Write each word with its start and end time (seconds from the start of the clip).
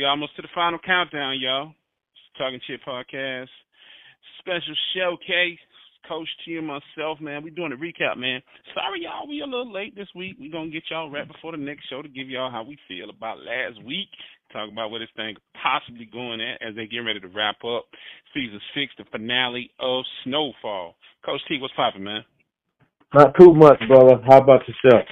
We 0.00 0.06
almost 0.06 0.34
to 0.36 0.40
the 0.40 0.48
final 0.54 0.78
countdown, 0.80 1.38
y'all. 1.40 1.74
Talking 2.38 2.58
Chit 2.66 2.80
Podcast. 2.88 3.52
Special 4.38 4.72
showcase. 4.96 5.60
Coach 6.08 6.28
T 6.42 6.56
and 6.56 6.66
myself, 6.66 7.20
man. 7.20 7.44
We 7.44 7.50
doing 7.50 7.72
a 7.72 7.76
recap, 7.76 8.16
man. 8.16 8.40
Sorry, 8.72 9.02
y'all, 9.02 9.28
we 9.28 9.42
a 9.42 9.44
little 9.44 9.70
late 9.70 9.94
this 9.94 10.08
week. 10.16 10.36
We 10.40 10.48
gonna 10.48 10.70
get 10.70 10.84
y'all 10.90 11.10
right 11.10 11.28
before 11.28 11.52
the 11.52 11.58
next 11.58 11.86
show 11.90 12.00
to 12.00 12.08
give 12.08 12.30
y'all 12.30 12.50
how 12.50 12.62
we 12.62 12.78
feel 12.88 13.10
about 13.10 13.44
last 13.44 13.84
week. 13.84 14.08
Talk 14.54 14.72
about 14.72 14.90
where 14.90 15.00
this 15.00 15.12
thing 15.16 15.36
possibly 15.62 16.08
going 16.10 16.40
at 16.40 16.66
as 16.66 16.74
they 16.74 16.86
getting 16.86 17.04
ready 17.04 17.20
to 17.20 17.28
wrap 17.28 17.62
up 17.62 17.84
season 18.32 18.58
six, 18.72 18.94
the 18.96 19.04
finale 19.12 19.70
of 19.80 20.04
Snowfall. 20.24 20.94
Coach 21.26 21.42
T, 21.46 21.58
what's 21.60 21.74
popping, 21.76 22.04
man? 22.04 22.24
Not 23.12 23.34
too 23.38 23.52
much, 23.52 23.78
brother. 23.86 24.16
How 24.26 24.38
about 24.38 24.62
yourself? 24.66 25.04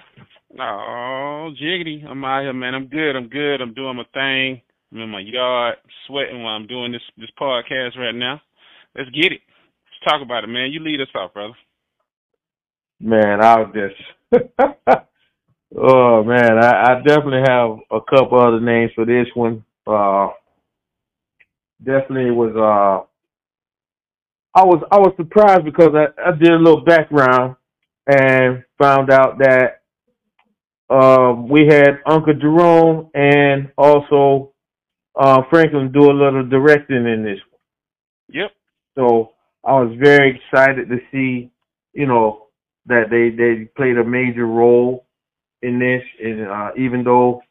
Oh, 0.58 1.52
jiggity. 1.60 2.06
I'm 2.08 2.24
out 2.24 2.40
here, 2.40 2.54
man. 2.54 2.74
I'm 2.74 2.86
good. 2.86 3.16
I'm 3.16 3.28
good. 3.28 3.60
I'm 3.60 3.74
doing 3.74 3.94
my 3.94 4.04
thing. 4.14 4.62
I'm 4.92 5.00
in 5.00 5.08
my 5.10 5.20
yard 5.20 5.76
sweating 6.06 6.42
while 6.42 6.54
I'm 6.54 6.66
doing 6.66 6.92
this 6.92 7.02
this 7.16 7.30
podcast 7.40 7.96
right 7.98 8.14
now. 8.14 8.40
Let's 8.96 9.10
get 9.10 9.32
it. 9.32 9.40
Let's 9.40 10.04
talk 10.04 10.22
about 10.22 10.44
it, 10.44 10.48
man. 10.48 10.72
You 10.72 10.80
lead 10.80 11.00
us 11.00 11.08
off, 11.14 11.34
brother. 11.34 11.54
Man, 13.00 13.42
I 13.42 13.60
was 13.60 13.74
just 13.74 14.44
Oh 15.76 16.24
man, 16.24 16.58
I, 16.58 16.92
I 16.92 17.02
definitely 17.06 17.42
have 17.46 17.78
a 17.90 18.00
couple 18.00 18.40
other 18.40 18.60
names 18.60 18.92
for 18.94 19.04
this 19.04 19.26
one. 19.34 19.64
Uh 19.86 20.28
definitely 21.84 22.30
was 22.30 22.54
uh 22.56 23.06
I 24.58 24.64
was 24.64 24.82
I 24.90 24.98
was 24.98 25.12
surprised 25.16 25.64
because 25.64 25.90
I, 25.94 26.30
I 26.30 26.32
did 26.32 26.50
a 26.50 26.56
little 26.56 26.84
background 26.84 27.56
and 28.06 28.64
found 28.78 29.10
out 29.10 29.38
that 29.38 29.82
um, 30.90 31.48
we 31.48 31.66
had 31.66 32.00
Uncle 32.06 32.34
Jerome 32.34 33.10
and 33.14 33.70
also 33.76 34.54
uh, 35.18 35.42
Franklin 35.50 35.92
do 35.92 36.10
a 36.10 36.12
little 36.12 36.46
directing 36.48 37.06
in 37.06 37.24
this. 37.24 37.40
Yep. 38.28 38.52
So 38.94 39.32
I 39.64 39.72
was 39.72 39.94
very 40.00 40.36
excited 40.36 40.88
to 40.88 40.98
see, 41.10 41.50
you 41.92 42.06
know, 42.06 42.46
that 42.86 43.10
they 43.10 43.30
they 43.30 43.64
played 43.76 43.98
a 43.98 44.04
major 44.04 44.46
role 44.46 45.06
in 45.62 45.78
this, 45.78 46.02
and 46.22 46.48
uh, 46.48 46.70
even 46.76 47.04
though 47.04 47.42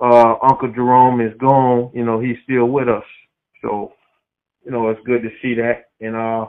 uh, 0.00 0.34
Uncle 0.42 0.72
Jerome 0.72 1.20
is 1.20 1.32
gone, 1.38 1.90
you 1.94 2.04
know, 2.04 2.20
he's 2.20 2.36
still 2.44 2.66
with 2.66 2.88
us. 2.88 3.04
So, 3.62 3.92
you 4.64 4.70
know, 4.70 4.90
it's 4.90 5.00
good 5.04 5.22
to 5.22 5.30
see 5.42 5.54
that, 5.54 5.86
and 6.00 6.14
uh, 6.14 6.46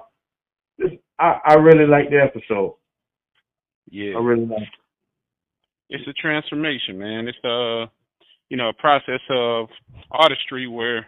just, 0.80 0.96
I 1.18 1.40
I 1.46 1.54
really 1.56 1.88
like 1.88 2.10
the 2.10 2.22
episode. 2.22 2.76
Yeah. 3.90 4.16
I 4.18 4.20
really 4.20 4.46
like. 4.46 4.68
It's 5.90 6.08
a 6.08 6.14
transformation, 6.14 7.00
man. 7.00 7.28
It's 7.28 7.44
a 7.44 7.90
you 8.50 8.58
know 8.58 8.70
a 8.70 8.74
process 8.74 9.22
of 9.30 9.68
artistry 10.12 10.68
where 10.68 11.08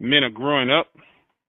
men 0.00 0.24
are 0.24 0.30
growing 0.30 0.70
up 0.70 0.88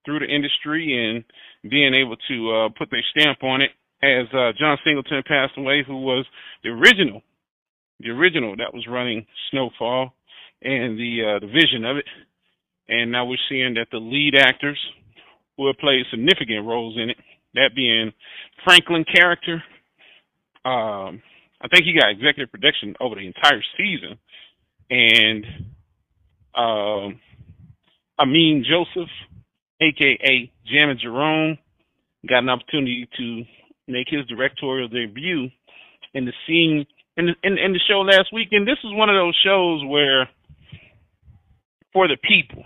through 0.04 0.20
the 0.20 0.26
industry 0.26 0.94
and 0.94 1.24
being 1.70 1.94
able 1.94 2.16
to 2.28 2.52
uh, 2.54 2.68
put 2.78 2.90
their 2.90 3.04
stamp 3.16 3.42
on 3.42 3.62
it. 3.62 3.70
As 4.02 4.26
uh, 4.34 4.52
John 4.58 4.76
Singleton 4.84 5.22
passed 5.26 5.56
away, 5.56 5.82
who 5.86 6.02
was 6.02 6.26
the 6.62 6.68
original, 6.68 7.22
the 8.00 8.10
original 8.10 8.54
that 8.56 8.74
was 8.74 8.86
running 8.88 9.26
Snowfall 9.50 10.12
and 10.62 10.98
the 10.98 11.36
uh, 11.36 11.38
the 11.40 11.46
vision 11.46 11.84
of 11.84 11.96
it, 11.96 12.04
and 12.88 13.10
now 13.10 13.24
we're 13.24 13.38
seeing 13.48 13.74
that 13.74 13.88
the 13.90 13.98
lead 13.98 14.34
actors 14.36 14.78
have 15.58 15.78
played 15.78 16.04
significant 16.10 16.66
roles 16.66 16.96
in 16.96 17.10
it, 17.10 17.16
that 17.54 17.70
being 17.74 18.12
Franklin 18.64 19.04
character, 19.04 19.62
um, 20.64 21.22
I 21.60 21.68
think 21.70 21.84
he 21.84 21.98
got 21.98 22.10
executive 22.10 22.50
production 22.50 22.94
over 23.00 23.14
the 23.14 23.26
entire 23.26 23.62
season, 23.76 24.18
and 24.90 25.44
um, 26.54 27.20
Amin 28.18 28.64
Joseph, 28.68 29.10
aka 29.80 30.50
Jammin 30.66 30.98
Jerome, 31.02 31.58
got 32.28 32.42
an 32.42 32.48
opportunity 32.48 33.08
to 33.16 33.42
make 33.86 34.06
his 34.08 34.26
directorial 34.26 34.88
debut 34.88 35.48
in 36.14 36.24
the 36.24 36.32
scene 36.46 36.86
in 37.16 37.26
the, 37.26 37.32
in, 37.42 37.58
in 37.58 37.72
the 37.72 37.80
show 37.88 38.00
last 38.00 38.32
week, 38.32 38.48
and 38.52 38.66
this 38.66 38.78
is 38.82 38.90
one 38.92 39.08
of 39.08 39.14
those 39.14 39.38
shows 39.44 39.84
where 39.86 40.28
for 41.92 42.08
the 42.08 42.16
people. 42.16 42.64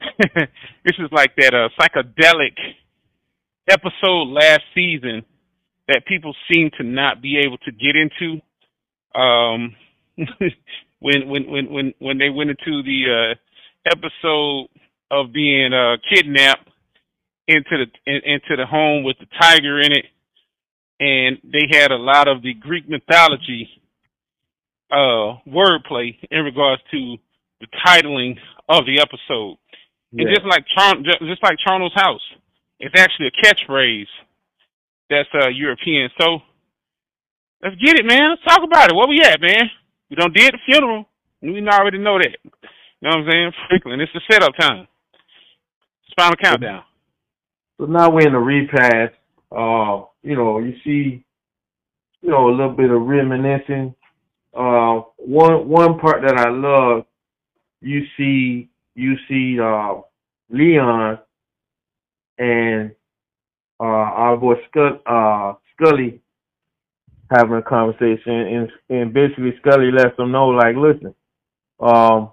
this 0.18 0.96
is 0.98 1.08
like 1.10 1.34
that 1.36 1.54
uh, 1.54 1.68
psychedelic 1.80 2.56
episode 3.68 4.28
last 4.28 4.60
season 4.74 5.24
that 5.88 6.02
people 6.06 6.34
seem 6.52 6.70
to 6.78 6.84
not 6.84 7.22
be 7.22 7.38
able 7.38 7.58
to 7.58 7.72
get 7.72 7.96
into. 7.96 8.40
Um, 9.18 9.74
when 11.04 11.28
when 11.28 11.50
when 11.50 11.66
when 11.70 11.94
when 11.98 12.18
they 12.18 12.30
went 12.30 12.48
into 12.48 12.82
the 12.82 13.00
uh, 13.12 13.90
episode 13.92 14.68
of 15.10 15.34
being 15.34 15.70
uh, 15.74 15.96
kidnapped 16.08 16.70
into 17.46 17.76
the 17.76 17.86
in, 18.06 18.20
into 18.24 18.56
the 18.56 18.64
home 18.64 19.04
with 19.04 19.16
the 19.20 19.26
tiger 19.38 19.80
in 19.80 19.92
it, 19.92 20.06
and 20.98 21.36
they 21.44 21.68
had 21.70 21.90
a 21.90 21.96
lot 21.96 22.26
of 22.26 22.40
the 22.40 22.54
Greek 22.54 22.88
mythology 22.88 23.68
uh, 24.90 25.36
wordplay 25.46 26.16
in 26.30 26.40
regards 26.42 26.80
to 26.90 27.16
the 27.60 27.66
titling 27.86 28.38
of 28.70 28.86
the 28.86 28.98
episode. 28.98 29.58
Yeah. 30.10 30.24
And 30.24 30.34
just 30.34 30.46
like 30.46 30.64
just 31.28 31.42
like 31.42 31.58
Charnel's 31.66 31.92
house, 31.94 32.24
it's 32.80 32.98
actually 32.98 33.26
a 33.28 33.44
catchphrase 33.44 34.08
that's 35.10 35.28
uh 35.34 35.48
European. 35.48 36.08
So 36.18 36.38
let's 37.62 37.76
get 37.76 37.98
it, 37.98 38.06
man. 38.06 38.30
Let's 38.30 38.44
talk 38.48 38.64
about 38.64 38.88
it. 38.88 38.96
Where 38.96 39.06
we 39.06 39.20
at, 39.20 39.38
man? 39.42 39.68
We 40.14 40.22
don't 40.22 40.32
did 40.32 40.54
the 40.54 40.58
funeral. 40.64 41.06
We 41.42 41.66
already 41.66 41.98
know 41.98 42.18
that. 42.18 42.36
You 42.44 42.50
know 43.02 43.10
what 43.10 43.18
I'm 43.18 43.26
saying? 43.28 43.52
Franklin, 43.68 44.00
it's 44.00 44.12
the 44.14 44.20
setup 44.30 44.52
time. 44.56 44.86
It's 46.04 46.14
Final 46.16 46.36
countdown. 46.36 46.84
So 47.78 47.86
now 47.86 48.10
we're 48.10 48.28
in 48.28 48.32
the 48.32 48.38
repass. 48.38 49.10
Uh, 49.50 50.06
you 50.22 50.36
know, 50.36 50.60
you 50.60 50.74
see, 50.84 51.24
you 52.22 52.30
know, 52.30 52.48
a 52.48 52.52
little 52.52 52.76
bit 52.76 52.90
of 52.90 53.02
reminiscing. 53.02 53.92
Uh, 54.56 55.02
one 55.16 55.68
one 55.68 55.98
part 55.98 56.22
that 56.24 56.38
I 56.38 56.48
love, 56.48 57.06
you 57.80 58.02
see, 58.16 58.70
you 58.94 59.16
see, 59.28 59.58
uh, 59.60 60.00
Leon 60.48 61.18
and 62.38 62.92
uh, 63.80 63.82
our 63.82 64.36
boy 64.36 64.54
Scully, 64.68 65.00
uh, 65.06 65.54
Scully 65.74 66.20
having 67.36 67.56
a 67.56 67.62
conversation, 67.62 68.32
and, 68.32 68.72
and 68.88 69.12
basically 69.12 69.54
Scully 69.60 69.90
lets 69.90 70.16
them 70.16 70.32
know, 70.32 70.48
like, 70.48 70.76
listen, 70.76 71.14
um, 71.80 72.32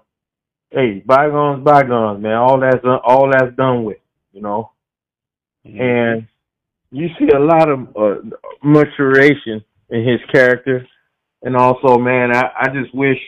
hey, 0.70 1.02
bygones, 1.04 1.64
bygones, 1.64 2.22
man. 2.22 2.34
All 2.34 2.60
that's 2.60 2.84
all 2.84 3.30
that's 3.30 3.56
done 3.56 3.84
with, 3.84 3.98
you 4.32 4.42
know. 4.42 4.70
Mm-hmm. 5.66 5.80
And 5.80 6.28
you 6.90 7.08
see 7.18 7.28
a 7.34 7.38
lot 7.38 7.68
of 7.68 7.80
uh, 7.96 8.36
maturation 8.62 9.64
in 9.90 10.08
his 10.08 10.20
character, 10.32 10.86
and 11.42 11.56
also, 11.56 11.98
man, 11.98 12.34
I, 12.34 12.50
I 12.60 12.68
just 12.68 12.94
wish 12.94 13.18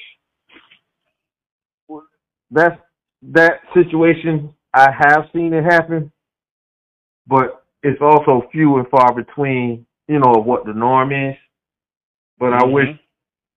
that 2.50 2.80
that 3.22 3.60
situation 3.74 4.54
I 4.72 4.90
have 4.90 5.28
seen 5.32 5.52
it 5.52 5.64
happen, 5.64 6.12
but 7.26 7.64
it's 7.82 8.00
also 8.00 8.48
few 8.50 8.78
and 8.78 8.88
far 8.88 9.14
between, 9.14 9.86
you 10.08 10.18
know, 10.18 10.40
what 10.40 10.64
the 10.64 10.72
norm 10.72 11.12
is. 11.12 11.36
But 12.38 12.46
mm-hmm. 12.50 12.64
I 12.64 12.72
wish 12.72 12.88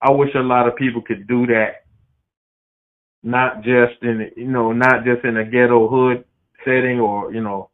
I 0.01 0.11
wish 0.11 0.29
a 0.35 0.39
lot 0.39 0.67
of 0.67 0.75
people 0.75 1.01
could 1.01 1.27
do 1.27 1.47
that. 1.47 1.83
Not 3.23 3.63
just 3.63 4.01
in 4.01 4.31
you 4.35 4.47
know, 4.47 4.71
not 4.71 5.03
just 5.05 5.25
in 5.25 5.37
a 5.37 5.45
ghetto 5.45 5.87
hood 5.87 6.23
setting 6.63 6.99
or, 6.99 7.33
you 7.33 7.41
know, 7.41 7.69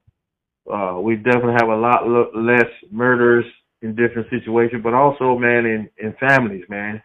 uh 0.71 0.99
we 0.99 1.15
definitely 1.15 1.55
have 1.59 1.69
a 1.69 1.75
lot 1.75 2.07
less 2.35 2.69
murders 2.91 3.45
in 3.81 3.95
different 3.95 4.29
situations, 4.29 4.81
but 4.83 4.93
also 4.93 5.37
man 5.37 5.65
in 5.65 5.89
in 5.97 6.13
families, 6.19 6.65
man. 6.69 7.01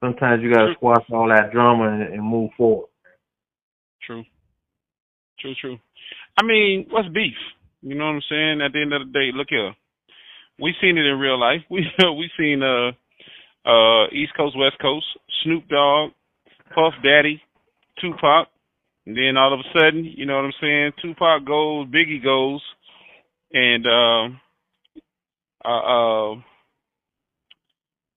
Sometimes 0.00 0.42
you 0.42 0.52
got 0.52 0.66
to 0.66 0.74
squash 0.74 1.04
all 1.12 1.28
that 1.28 1.50
drama 1.52 1.88
and, 1.88 2.14
and 2.14 2.22
move 2.22 2.50
forward. 2.56 2.88
True. 4.06 4.24
True, 5.40 5.54
true. 5.60 5.78
I 6.40 6.44
mean, 6.44 6.86
what's 6.90 7.08
beef? 7.08 7.34
You 7.82 7.94
know 7.96 8.06
what 8.06 8.12
I'm 8.12 8.22
saying? 8.28 8.60
At 8.60 8.72
the 8.72 8.80
end 8.80 8.92
of 8.92 9.06
the 9.06 9.12
day, 9.12 9.30
look 9.34 9.48
here. 9.50 9.72
We 10.60 10.74
seen 10.80 10.98
it 10.98 11.06
in 11.06 11.18
real 11.18 11.38
life. 11.38 11.60
We 11.70 11.86
we 12.00 12.30
seen 12.38 12.62
uh 12.62 12.92
uh 13.68 14.06
East 14.08 14.32
Coast, 14.36 14.56
West 14.58 14.76
Coast, 14.80 15.06
Snoop 15.42 15.68
Dogg, 15.68 16.10
Puff 16.74 16.94
Daddy, 17.02 17.42
Tupac, 18.00 18.48
and 19.06 19.16
then 19.16 19.36
all 19.36 19.54
of 19.54 19.60
a 19.60 19.78
sudden, 19.78 20.04
you 20.04 20.26
know 20.26 20.36
what 20.36 20.44
I'm 20.44 20.52
saying? 20.60 20.92
Tupac 21.02 21.44
goes, 21.46 21.88
Biggie 21.88 22.22
goes, 22.22 22.62
and 23.52 23.86
um 23.86 24.40
uh, 25.64 25.68
uh 25.68 26.32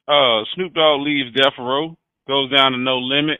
uh 0.08 0.44
Snoop 0.56 0.74
Dogg 0.74 1.02
leaves 1.02 1.36
Death 1.36 1.54
Row, 1.60 1.98
goes 2.28 2.52
down 2.52 2.74
to 2.74 2.78
No 2.78 3.00
Limit, 3.00 3.40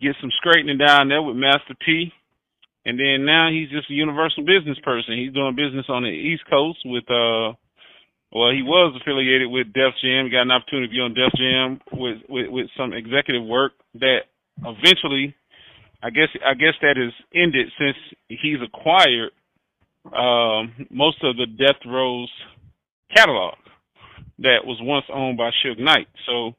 gets 0.00 0.18
some 0.20 0.30
straightening 0.40 0.78
down 0.78 1.08
there 1.08 1.22
with 1.22 1.36
Master 1.36 1.74
P 1.84 2.12
and 2.86 2.98
then 2.98 3.26
now 3.26 3.50
he's 3.50 3.68
just 3.68 3.90
a 3.90 3.94
universal 3.94 4.44
business 4.44 4.78
person. 4.84 5.18
He's 5.18 5.34
doing 5.34 5.56
business 5.56 5.86
on 5.88 6.04
the 6.04 6.08
East 6.08 6.44
Coast 6.48 6.78
with 6.84 7.04
uh 7.10 7.52
well, 8.32 8.50
he 8.50 8.62
was 8.62 8.98
affiliated 9.00 9.50
with 9.50 9.72
Def 9.72 9.94
Jam. 10.02 10.26
He 10.26 10.30
got 10.30 10.42
an 10.42 10.50
opportunity 10.50 10.88
to 10.88 10.92
be 10.92 11.00
on 11.00 11.14
Def 11.14 11.32
Jam 11.36 11.80
with, 11.92 12.18
with 12.28 12.50
with 12.50 12.66
some 12.76 12.92
executive 12.92 13.44
work 13.44 13.72
that 13.94 14.28
eventually 14.58 15.34
I 16.02 16.10
guess 16.10 16.28
I 16.44 16.54
guess 16.54 16.74
that 16.82 16.98
is 16.98 17.12
ended 17.34 17.68
since 17.78 17.96
he's 18.28 18.58
acquired 18.62 19.30
um, 20.06 20.86
most 20.90 21.18
of 21.24 21.36
the 21.36 21.46
Death 21.46 21.80
Row's 21.86 22.30
catalog 23.14 23.54
that 24.38 24.64
was 24.64 24.78
once 24.80 25.06
owned 25.12 25.38
by 25.38 25.50
Suge 25.64 25.78
Knight. 25.78 26.08
So, 26.26 26.52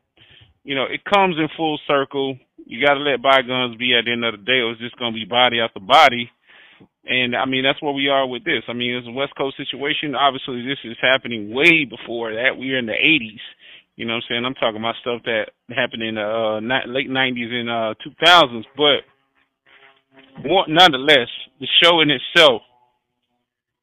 you 0.64 0.76
know, 0.76 0.84
it 0.84 1.06
comes 1.06 1.38
in 1.38 1.48
full 1.56 1.80
circle. 1.88 2.38
You 2.66 2.86
got 2.86 2.96
to 2.96 3.00
let 3.00 3.22
bygones 3.22 3.78
be 3.78 3.96
at 3.96 4.06
the 4.06 4.12
end 4.12 4.26
of 4.26 4.34
the 4.34 4.44
day, 4.44 4.60
or 4.60 4.72
it's 4.72 4.82
just 4.82 4.98
going 4.98 5.14
to 5.14 5.20
be 5.20 5.26
body 5.26 5.60
after 5.60 5.80
body. 5.80 6.30
And 7.06 7.36
I 7.36 7.46
mean, 7.46 7.64
that's 7.64 7.82
where 7.82 7.94
we 7.94 8.10
are 8.10 8.28
with 8.28 8.44
this. 8.44 8.64
I 8.68 8.74
mean, 8.74 8.96
it's 8.96 9.08
a 9.08 9.12
West 9.12 9.34
Coast 9.38 9.58
situation. 9.58 10.16
Obviously, 10.16 10.62
this 10.64 10.80
is 10.84 10.98
happening 11.02 11.54
way 11.54 11.86
before 11.86 12.34
that. 12.34 12.58
We 12.60 12.72
are 12.74 12.80
in 12.80 12.86
the 12.86 13.00
80s. 13.00 13.40
You 13.96 14.06
know 14.06 14.14
what 14.14 14.24
I'm 14.24 14.30
saying? 14.30 14.46
I'm 14.46 14.54
talking 14.56 14.78
about 14.78 14.96
stuff 15.02 15.22
that 15.26 15.50
happened 15.70 16.04
in 16.04 16.16
the 16.16 16.22
uh, 16.22 16.60
late 16.92 17.10
90s 17.10 17.52
and 17.52 17.70
uh, 17.70 17.94
2000s. 18.04 18.66
But 18.76 19.08
more, 20.46 20.66
nonetheless, 20.68 21.30
the 21.60 21.68
show 21.82 22.02
in 22.02 22.12
itself, 22.12 22.62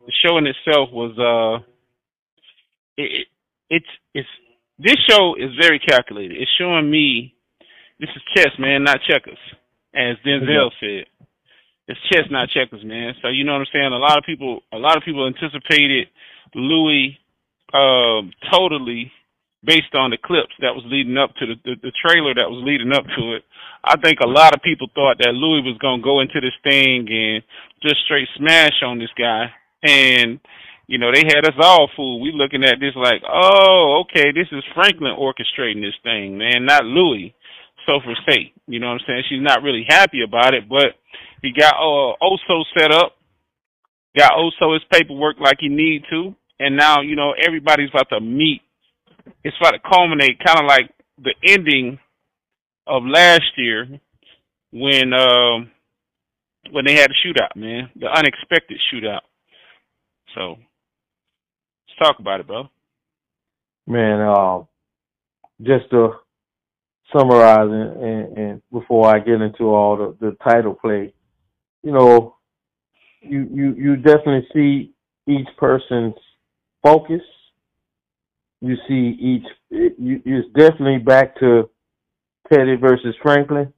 the 0.06 0.12
show 0.24 0.38
in 0.38 0.46
itself 0.46 0.90
was, 0.92 1.16
uh, 1.18 1.64
it, 2.96 3.10
it, 3.10 3.26
it's, 3.70 3.86
it's, 4.12 4.28
this 4.78 4.96
show 5.08 5.34
is 5.34 5.50
very 5.60 5.78
calculated. 5.78 6.36
It's 6.40 6.50
showing 6.58 6.90
me, 6.90 7.34
this 7.98 8.10
is 8.14 8.22
chess, 8.36 8.52
man, 8.58 8.84
not 8.84 8.98
checkers, 9.08 9.38
as 9.94 10.16
Denzel 10.26 10.70
said 10.78 11.06
it's 11.86 12.00
chess, 12.10 12.24
not 12.30 12.48
checkers, 12.48 12.84
man. 12.84 13.14
So 13.22 13.28
you 13.28 13.44
know 13.44 13.52
what 13.52 13.60
I'm 13.60 13.72
saying. 13.72 13.92
A 13.92 13.98
lot 13.98 14.18
of 14.18 14.24
people, 14.24 14.60
a 14.72 14.78
lot 14.78 14.96
of 14.96 15.02
people 15.04 15.26
anticipated 15.26 16.08
Louie 16.54 17.18
um, 17.74 18.30
totally 18.52 19.12
based 19.64 19.94
on 19.94 20.10
the 20.10 20.18
clips 20.18 20.52
that 20.60 20.74
was 20.74 20.84
leading 20.86 21.16
up 21.16 21.34
to 21.36 21.46
the, 21.46 21.56
the 21.64 21.74
the 21.82 21.92
trailer 22.04 22.34
that 22.34 22.50
was 22.50 22.62
leading 22.64 22.92
up 22.92 23.04
to 23.16 23.34
it. 23.34 23.42
I 23.84 23.96
think 23.96 24.20
a 24.20 24.28
lot 24.28 24.54
of 24.54 24.62
people 24.62 24.88
thought 24.94 25.18
that 25.18 25.34
Louie 25.34 25.64
was 25.64 25.78
gonna 25.80 26.02
go 26.02 26.20
into 26.20 26.40
this 26.40 26.56
thing 26.62 27.08
and 27.08 27.42
just 27.82 28.04
straight 28.04 28.28
smash 28.36 28.80
on 28.84 28.98
this 28.98 29.12
guy, 29.16 29.50
and 29.82 30.40
you 30.86 30.98
know 30.98 31.12
they 31.12 31.24
had 31.26 31.44
us 31.44 31.56
all 31.60 31.90
fooled. 31.96 32.22
We 32.22 32.32
looking 32.32 32.64
at 32.64 32.80
this 32.80 32.94
like, 32.96 33.22
oh, 33.28 34.04
okay, 34.04 34.32
this 34.32 34.48
is 34.52 34.64
Franklin 34.74 35.16
orchestrating 35.18 35.82
this 35.82 35.98
thing, 36.02 36.38
man, 36.38 36.64
not 36.64 36.84
Louie. 36.84 37.34
So 37.86 38.00
for 38.02 38.14
sake, 38.26 38.54
you 38.66 38.80
know 38.80 38.86
what 38.88 39.00
I'm 39.00 39.06
saying? 39.06 39.24
She's 39.28 39.42
not 39.42 39.62
really 39.62 39.84
happy 39.88 40.22
about 40.26 40.54
it, 40.54 40.68
but 40.68 40.96
he 41.42 41.52
got 41.52 41.74
uh, 41.74 42.16
Oso 42.22 42.64
set 42.76 42.90
up, 42.92 43.16
got 44.16 44.32
Oso 44.32 44.72
his 44.72 44.82
paperwork 44.90 45.36
like 45.38 45.58
he 45.60 45.68
need 45.68 46.04
to, 46.10 46.34
and 46.58 46.76
now 46.76 47.02
you 47.02 47.16
know 47.16 47.32
everybody's 47.32 47.90
about 47.90 48.08
to 48.10 48.20
meet. 48.20 48.62
It's 49.42 49.56
about 49.60 49.72
to 49.72 49.80
culminate, 49.80 50.38
kind 50.44 50.60
of 50.60 50.66
like 50.66 50.90
the 51.18 51.34
ending 51.46 51.98
of 52.86 53.02
last 53.04 53.52
year 53.56 53.86
when 54.72 55.12
um, 55.12 55.70
when 56.70 56.84
they 56.86 56.94
had 56.94 57.10
a 57.10 57.26
shootout, 57.26 57.54
man, 57.56 57.90
the 57.96 58.06
unexpected 58.06 58.80
shootout. 58.92 59.20
So 60.34 60.56
let's 61.88 61.98
talk 62.02 62.18
about 62.18 62.40
it, 62.40 62.46
bro. 62.46 62.68
Man, 63.86 64.20
uh, 64.20 64.62
just 65.62 65.90
to 65.90 66.14
summarize 67.12 67.70
and, 67.70 68.02
and, 68.02 68.38
and, 68.38 68.62
before 68.72 69.14
I 69.14 69.18
get 69.18 69.40
into 69.40 69.64
all 69.64 69.96
the, 69.96 70.16
the 70.20 70.36
title 70.42 70.74
play, 70.74 71.12
you 71.82 71.92
know, 71.92 72.36
you 73.20 73.48
you 73.52 73.74
you 73.74 73.96
definitely 73.96 74.46
see 74.52 74.92
each 75.26 75.48
person's 75.56 76.14
focus. 76.82 77.22
You 78.60 78.76
see 78.88 79.16
each. 79.20 79.46
it, 79.70 79.94
You, 79.98 80.22
it's 80.24 80.48
definitely 80.54 80.98
back 80.98 81.38
to 81.40 81.68
Teddy 82.50 82.76
versus 82.76 83.14
Franklin. 83.22 83.72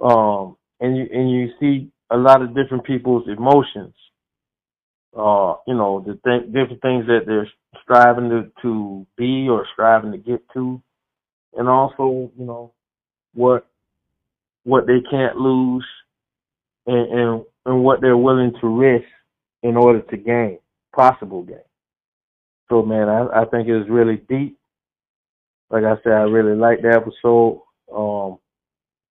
Um, 0.00 0.56
and 0.80 0.96
you 0.96 1.06
and 1.12 1.30
you 1.30 1.48
see 1.60 1.90
a 2.10 2.16
lot 2.16 2.42
of 2.42 2.54
different 2.54 2.84
people's 2.84 3.28
emotions. 3.28 3.94
Uh, 5.16 5.54
you 5.66 5.74
know, 5.74 6.04
the 6.04 6.18
th- 6.24 6.46
different 6.52 6.82
things 6.82 7.06
that 7.06 7.20
they're 7.26 7.48
striving 7.82 8.28
to, 8.30 8.50
to 8.62 9.06
be 9.16 9.48
or 9.48 9.66
striving 9.72 10.10
to 10.10 10.18
get 10.18 10.42
to, 10.52 10.82
and 11.56 11.68
also, 11.68 12.30
you 12.38 12.44
know, 12.44 12.72
what 13.32 13.66
what 14.64 14.86
they 14.86 15.00
can't 15.10 15.36
lose 15.36 15.86
and, 16.86 17.12
and, 17.12 17.44
and 17.66 17.84
what 17.84 18.00
they're 18.00 18.16
willing 18.16 18.52
to 18.60 18.66
risk 18.66 19.04
in 19.62 19.76
order 19.76 20.00
to 20.00 20.16
gain, 20.16 20.58
possible 20.94 21.42
gain. 21.42 21.58
So 22.68 22.82
man, 22.82 23.08
I, 23.08 23.42
I 23.42 23.44
think 23.44 23.68
it 23.68 23.76
was 23.76 23.88
really 23.88 24.16
deep. 24.28 24.58
Like 25.70 25.84
I 25.84 25.96
said, 26.02 26.12
I 26.12 26.22
really 26.22 26.56
liked 26.56 26.82
the 26.82 26.88
episode. 26.88 27.62
Um, 27.94 28.38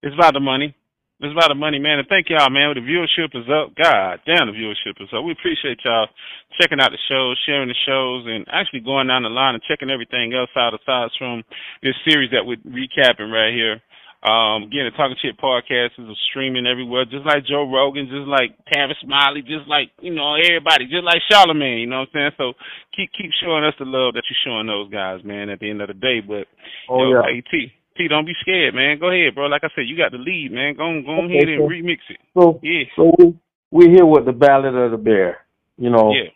it's 0.02 0.16
about 0.16 0.34
the 0.34 0.40
money. 0.40 0.76
It's 1.24 1.32
about 1.32 1.48
the 1.48 1.56
money, 1.56 1.80
man. 1.80 2.04
And 2.04 2.08
thank 2.12 2.28
y'all, 2.28 2.52
man. 2.52 2.76
The 2.76 2.84
viewership 2.84 3.32
is 3.32 3.48
up. 3.48 3.72
God 3.80 4.20
damn, 4.28 4.52
the 4.52 4.56
viewership 4.60 5.00
is 5.00 5.08
up. 5.16 5.24
We 5.24 5.32
appreciate 5.32 5.80
y'all 5.88 6.12
checking 6.60 6.84
out 6.84 6.92
the 6.92 7.00
shows, 7.08 7.40
sharing 7.48 7.72
the 7.72 7.80
shows, 7.88 8.28
and 8.28 8.44
actually 8.52 8.84
going 8.84 9.08
down 9.08 9.24
the 9.24 9.32
line 9.32 9.56
and 9.56 9.64
checking 9.64 9.88
everything 9.88 10.36
else 10.36 10.52
out 10.60 10.76
aside 10.76 11.16
from 11.16 11.48
this 11.80 11.96
series 12.04 12.36
that 12.36 12.44
we're 12.44 12.60
recapping 12.68 13.32
right 13.32 13.56
here. 13.56 13.80
Um, 14.24 14.68
again, 14.68 14.88
the 14.88 14.96
Talking 14.96 15.16
Chit 15.20 15.40
podcast 15.40 15.96
is 15.96 16.12
streaming 16.32 16.68
everywhere, 16.68 17.04
just 17.04 17.24
like 17.24 17.48
Joe 17.48 17.72
Rogan, 17.72 18.12
just 18.12 18.28
like 18.28 18.56
Tavis 18.68 19.00
Smiley, 19.04 19.44
just 19.44 19.68
like, 19.68 19.92
you 20.00 20.16
know, 20.16 20.36
everybody, 20.36 20.92
just 20.92 21.04
like 21.08 21.24
Charlemagne, 21.32 21.84
you 21.84 21.88
know 21.88 22.08
what 22.08 22.12
I'm 22.20 22.36
saying? 22.36 22.36
So 22.40 22.54
keep 22.96 23.12
keep 23.16 23.32
showing 23.44 23.64
us 23.64 23.76
the 23.80 23.88
love 23.88 24.16
that 24.16 24.24
you're 24.28 24.44
showing 24.44 24.68
those 24.68 24.92
guys, 24.92 25.24
man, 25.24 25.48
at 25.48 25.60
the 25.60 25.70
end 25.72 25.84
of 25.84 25.88
the 25.88 26.00
day. 26.00 26.20
But, 26.20 26.48
oh, 26.88 27.04
yo, 27.04 27.24
yeah. 27.24 27.44
hey, 27.52 27.72
T, 27.98 28.04
T, 28.04 28.08
don't 28.08 28.26
be 28.26 28.34
scared, 28.42 28.76
man. 28.76 29.00
Go 29.00 29.10
ahead, 29.10 29.36
bro. 29.36 29.48
Like 29.48 29.64
I 29.64 29.70
said, 29.76 29.86
you 29.88 29.98
got 29.98 30.12
the 30.12 30.18
lead, 30.18 30.52
man. 30.52 30.76
Go, 30.76 30.84
on, 30.84 31.06
go 31.06 31.24
okay, 31.26 31.38
ahead 31.38 31.50
and 31.50 31.70
remix 31.70 32.00
it. 32.10 32.20
So, 32.38 32.60
yeah. 32.64 32.84
So 32.96 33.12
we, 33.18 33.38
we 33.72 33.90
here 33.90 34.06
with 34.06 34.26
the 34.26 34.32
Ballad 34.32 34.76
of 34.76 34.92
the 34.92 34.98
Bear, 34.98 35.38
you 35.78 35.90
know. 35.90 36.14
Yeah. 36.14 36.30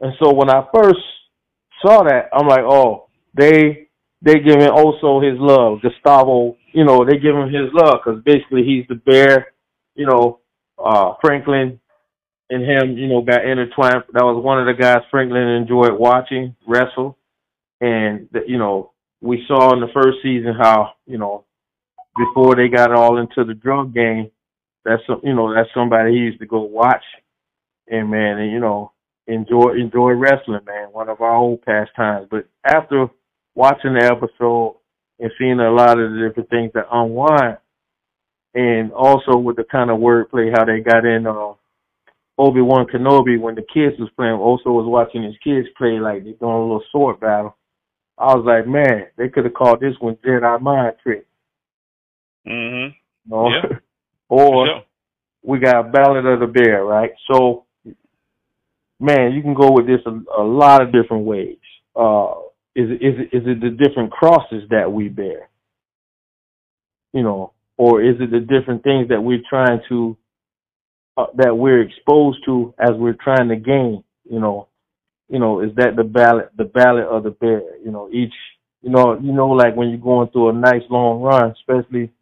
And 0.00 0.14
so 0.22 0.32
when 0.32 0.50
I 0.50 0.66
first 0.74 1.00
saw 1.84 2.04
that, 2.04 2.28
I'm 2.32 2.48
like, 2.48 2.64
oh, 2.64 3.08
they 3.34 3.88
they 4.22 4.34
giving 4.34 4.68
Oso 4.68 5.24
his 5.24 5.38
love. 5.38 5.80
Gustavo, 5.82 6.56
you 6.72 6.84
know, 6.84 7.04
they 7.04 7.18
give 7.18 7.34
him 7.34 7.48
his 7.48 7.72
love 7.72 8.00
because 8.04 8.22
basically 8.24 8.64
he's 8.64 8.86
the 8.88 8.94
bear. 8.94 9.52
You 9.94 10.06
know, 10.06 10.40
uh, 10.78 11.14
Franklin 11.20 11.80
and 12.48 12.62
him, 12.62 12.98
you 12.98 13.08
know, 13.08 13.22
got 13.22 13.44
intertwined. 13.44 14.04
That 14.12 14.24
was 14.24 14.42
one 14.42 14.60
of 14.60 14.66
the 14.66 14.80
guys 14.80 15.02
Franklin 15.10 15.48
enjoyed 15.48 15.92
watching 15.92 16.56
wrestle, 16.66 17.16
and 17.80 18.28
the, 18.32 18.40
you 18.46 18.58
know, 18.58 18.92
we 19.20 19.44
saw 19.46 19.72
in 19.72 19.80
the 19.80 19.92
first 19.92 20.18
season 20.22 20.54
how 20.58 20.94
you 21.06 21.18
know 21.18 21.44
before 22.16 22.56
they 22.56 22.68
got 22.68 22.92
all 22.92 23.18
into 23.18 23.44
the 23.44 23.54
drug 23.54 23.94
game, 23.94 24.30
that's 24.84 25.02
you 25.22 25.34
know 25.34 25.54
that's 25.54 25.68
somebody 25.74 26.12
he 26.12 26.18
used 26.18 26.40
to 26.40 26.46
go 26.46 26.62
watch, 26.62 27.04
and 27.88 28.10
man, 28.10 28.38
and 28.38 28.52
you 28.52 28.60
know 28.60 28.92
enjoy 29.26 29.74
enjoy 29.78 30.12
wrestling, 30.12 30.64
man. 30.66 30.88
One 30.92 31.08
of 31.08 31.20
our 31.20 31.36
old 31.36 31.62
pastimes. 31.62 32.28
But 32.30 32.46
after 32.64 33.06
watching 33.54 33.94
the 33.94 34.04
episode 34.04 34.76
and 35.18 35.30
seeing 35.38 35.60
a 35.60 35.70
lot 35.70 35.98
of 35.98 36.12
the 36.12 36.26
different 36.28 36.50
things 36.50 36.72
that 36.74 36.86
unwind, 36.90 37.58
and 38.54 38.92
also 38.92 39.36
with 39.36 39.56
the 39.56 39.64
kind 39.64 39.90
of 39.90 39.98
wordplay 39.98 40.50
how 40.56 40.64
they 40.64 40.80
got 40.80 41.04
in 41.04 41.26
uh, 41.26 41.52
Obi 42.38 42.62
Wan 42.62 42.86
Kenobi 42.86 43.38
when 43.38 43.54
the 43.54 43.62
kids 43.62 43.98
was 43.98 44.10
playing. 44.16 44.34
Also 44.34 44.70
was 44.70 44.86
watching 44.86 45.22
his 45.22 45.36
kids 45.44 45.68
play 45.76 46.00
like 46.00 46.24
they 46.24 46.32
doing 46.32 46.54
a 46.54 46.60
little 46.60 46.82
sword 46.90 47.20
battle. 47.20 47.56
I 48.20 48.34
was 48.34 48.44
like, 48.44 48.68
man, 48.68 49.06
they 49.16 49.30
could 49.30 49.44
have 49.44 49.54
called 49.54 49.80
this 49.80 49.94
one 49.98 50.16
Jedi 50.16 50.60
mind 50.60 50.96
trick. 51.02 51.26
Mhm. 52.46 52.94
You 53.24 53.30
know? 53.30 53.48
Yeah. 53.48 53.78
or 54.28 54.66
sure. 54.66 54.82
we 55.42 55.58
got 55.58 55.86
a 55.86 55.88
Ballad 55.88 56.26
of 56.26 56.40
the 56.40 56.46
Bear, 56.46 56.84
right? 56.84 57.12
So, 57.32 57.64
man, 59.00 59.32
you 59.32 59.40
can 59.40 59.54
go 59.54 59.72
with 59.72 59.86
this 59.86 60.00
a, 60.04 60.42
a 60.42 60.44
lot 60.44 60.82
of 60.82 60.92
different 60.92 61.24
ways. 61.24 61.56
Uh, 61.96 62.34
is 62.76 62.90
it, 62.90 63.02
is 63.02 63.14
it, 63.18 63.36
is 63.36 63.42
it 63.46 63.60
the 63.60 63.70
different 63.70 64.12
crosses 64.12 64.64
that 64.68 64.92
we 64.92 65.08
bear? 65.08 65.48
You 67.14 67.22
know, 67.22 67.52
or 67.78 68.02
is 68.02 68.16
it 68.20 68.30
the 68.30 68.40
different 68.40 68.84
things 68.84 69.08
that 69.08 69.22
we're 69.22 69.42
trying 69.48 69.80
to, 69.88 70.16
uh, 71.16 71.26
that 71.36 71.56
we're 71.56 71.80
exposed 71.80 72.44
to 72.44 72.74
as 72.78 72.90
we're 72.92 73.14
trying 73.14 73.48
to 73.48 73.56
gain? 73.56 74.04
You 74.30 74.40
know, 74.40 74.68
you 75.30 75.38
know, 75.38 75.60
is 75.60 75.74
that 75.76 75.96
the 75.96 76.04
ballot, 76.04 76.50
the 76.56 76.64
ballot 76.64 77.06
of 77.06 77.22
the 77.24 77.30
bear? 77.30 77.62
You 77.84 77.90
know, 77.92 78.10
each, 78.12 78.34
you 78.82 78.90
know, 78.90 79.18
you 79.18 79.32
know, 79.32 79.48
like 79.48 79.76
when 79.76 79.88
you're 79.90 79.98
going 79.98 80.28
through 80.30 80.50
a 80.50 80.52
nice 80.52 80.82
long 80.90 81.22
run, 81.22 81.52
especially. 81.52 82.12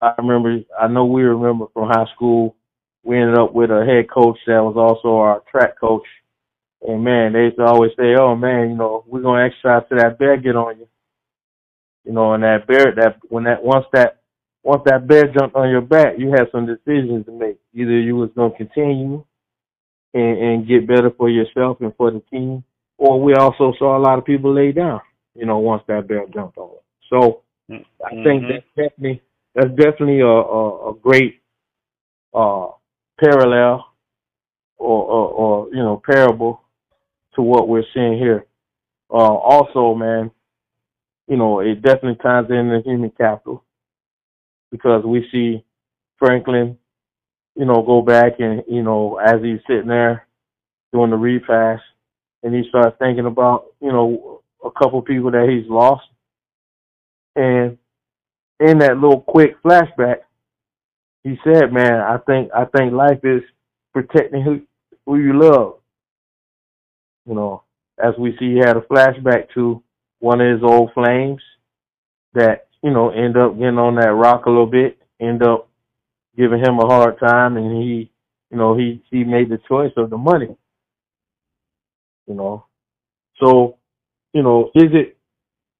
I 0.00 0.14
remember, 0.18 0.58
I 0.80 0.86
know 0.88 1.06
we 1.06 1.22
remember 1.22 1.66
from 1.74 1.88
high 1.88 2.06
school, 2.14 2.54
we 3.02 3.18
ended 3.18 3.38
up 3.38 3.52
with 3.52 3.70
a 3.70 3.84
head 3.84 4.08
coach 4.08 4.38
that 4.46 4.62
was 4.62 4.76
also 4.76 5.16
our 5.16 5.42
track 5.50 5.80
coach 5.80 6.06
and 6.82 7.02
man, 7.02 7.32
they 7.32 7.44
used 7.44 7.56
to 7.56 7.64
always 7.64 7.92
say, 7.98 8.14
"Oh 8.18 8.36
man, 8.36 8.70
you 8.70 8.76
know, 8.76 9.04
we're 9.06 9.22
gonna 9.22 9.44
exercise 9.44 9.82
till 9.88 9.98
that 9.98 10.18
bear 10.18 10.36
get 10.36 10.56
on 10.56 10.78
you." 10.78 10.88
You 12.04 12.12
know, 12.12 12.34
and 12.34 12.42
that 12.44 12.66
bear, 12.66 12.94
that 12.94 13.18
when 13.28 13.44
that 13.44 13.62
once 13.62 13.86
that 13.92 14.18
once 14.62 14.82
that 14.86 15.06
bear 15.06 15.26
jumped 15.26 15.56
on 15.56 15.70
your 15.70 15.80
back, 15.80 16.18
you 16.18 16.30
had 16.30 16.50
some 16.52 16.66
decisions 16.66 17.26
to 17.26 17.32
make. 17.32 17.58
Either 17.74 17.98
you 17.98 18.16
was 18.16 18.30
gonna 18.36 18.54
continue 18.56 19.24
and, 20.14 20.38
and 20.38 20.68
get 20.68 20.86
better 20.86 21.10
for 21.10 21.28
yourself 21.28 21.78
and 21.80 21.94
for 21.96 22.10
the 22.10 22.20
team, 22.30 22.64
or 22.96 23.20
we 23.20 23.34
also 23.34 23.72
saw 23.78 23.96
a 23.96 24.02
lot 24.02 24.18
of 24.18 24.24
people 24.24 24.54
lay 24.54 24.72
down. 24.72 25.00
You 25.34 25.46
know, 25.46 25.58
once 25.58 25.82
that 25.86 26.08
bell 26.08 26.26
jumped 26.32 26.58
on 26.58 26.68
them. 26.68 26.78
So 27.10 27.42
mm-hmm. 27.70 28.04
I 28.04 28.24
think 28.24 28.44
that's 28.50 28.66
definitely 28.76 29.22
that's 29.54 29.70
definitely 29.70 30.20
a 30.20 30.26
a, 30.26 30.90
a 30.90 30.94
great 30.94 31.40
uh, 32.34 32.68
parallel 33.20 33.86
or, 34.76 35.04
or, 35.04 35.28
or 35.28 35.68
you 35.68 35.82
know 35.82 36.02
parable 36.04 36.62
to 37.34 37.42
what 37.42 37.68
we're 37.68 37.84
seeing 37.94 38.18
here. 38.18 38.46
Uh, 39.10 39.14
also, 39.14 39.94
man, 39.94 40.30
you 41.28 41.36
know 41.36 41.60
it 41.60 41.82
definitely 41.82 42.16
ties 42.22 42.46
in 42.50 42.68
the 42.68 42.82
human 42.84 43.10
capital 43.10 43.64
because 44.70 45.04
we 45.04 45.26
see 45.32 45.64
Franklin, 46.18 46.78
you 47.58 47.64
know, 47.64 47.82
go 47.82 48.00
back 48.00 48.38
and 48.38 48.62
you 48.68 48.82
know 48.84 49.16
as 49.18 49.42
he's 49.42 49.58
sitting 49.66 49.88
there 49.88 50.26
doing 50.92 51.10
the 51.10 51.16
repass, 51.16 51.80
and 52.44 52.54
he 52.54 52.62
starts 52.68 52.96
thinking 53.00 53.26
about 53.26 53.66
you 53.80 53.90
know 53.92 54.42
a 54.64 54.70
couple 54.70 55.02
people 55.02 55.32
that 55.32 55.48
he's 55.50 55.68
lost, 55.68 56.04
and 57.34 57.76
in 58.60 58.78
that 58.78 58.98
little 58.98 59.20
quick 59.20 59.60
flashback, 59.62 60.18
he 61.24 61.36
said, 61.42 61.72
"Man, 61.72 61.94
I 61.94 62.18
think 62.18 62.50
I 62.54 62.64
think 62.64 62.92
life 62.92 63.20
is 63.24 63.42
protecting 63.92 64.42
who 64.42 64.60
who 65.04 65.18
you 65.18 65.32
love." 65.36 65.80
You 67.26 67.34
know, 67.34 67.64
as 67.98 68.14
we 68.18 68.36
see, 68.38 68.52
he 68.54 68.58
had 68.58 68.76
a 68.76 68.82
flashback 68.82 69.48
to 69.54 69.82
one 70.20 70.40
of 70.40 70.52
his 70.52 70.62
old 70.62 70.92
flames 70.94 71.42
that 72.34 72.68
you 72.84 72.92
know 72.92 73.10
end 73.10 73.36
up 73.36 73.58
getting 73.58 73.78
on 73.78 73.96
that 73.96 74.12
rock 74.14 74.46
a 74.46 74.50
little 74.50 74.66
bit, 74.66 74.96
end 75.20 75.42
up 75.42 75.67
giving 76.38 76.60
him 76.60 76.78
a 76.78 76.86
hard 76.86 77.18
time, 77.18 77.56
and 77.56 77.82
he, 77.82 78.10
you 78.50 78.56
know, 78.56 78.76
he 78.76 79.02
he 79.10 79.24
made 79.24 79.50
the 79.50 79.58
choice 79.68 79.92
of 79.96 80.10
the 80.10 80.16
money. 80.16 80.56
You 82.26 82.34
know, 82.34 82.64
so 83.42 83.78
you 84.32 84.42
know, 84.42 84.70
is 84.74 84.90
it 84.92 85.16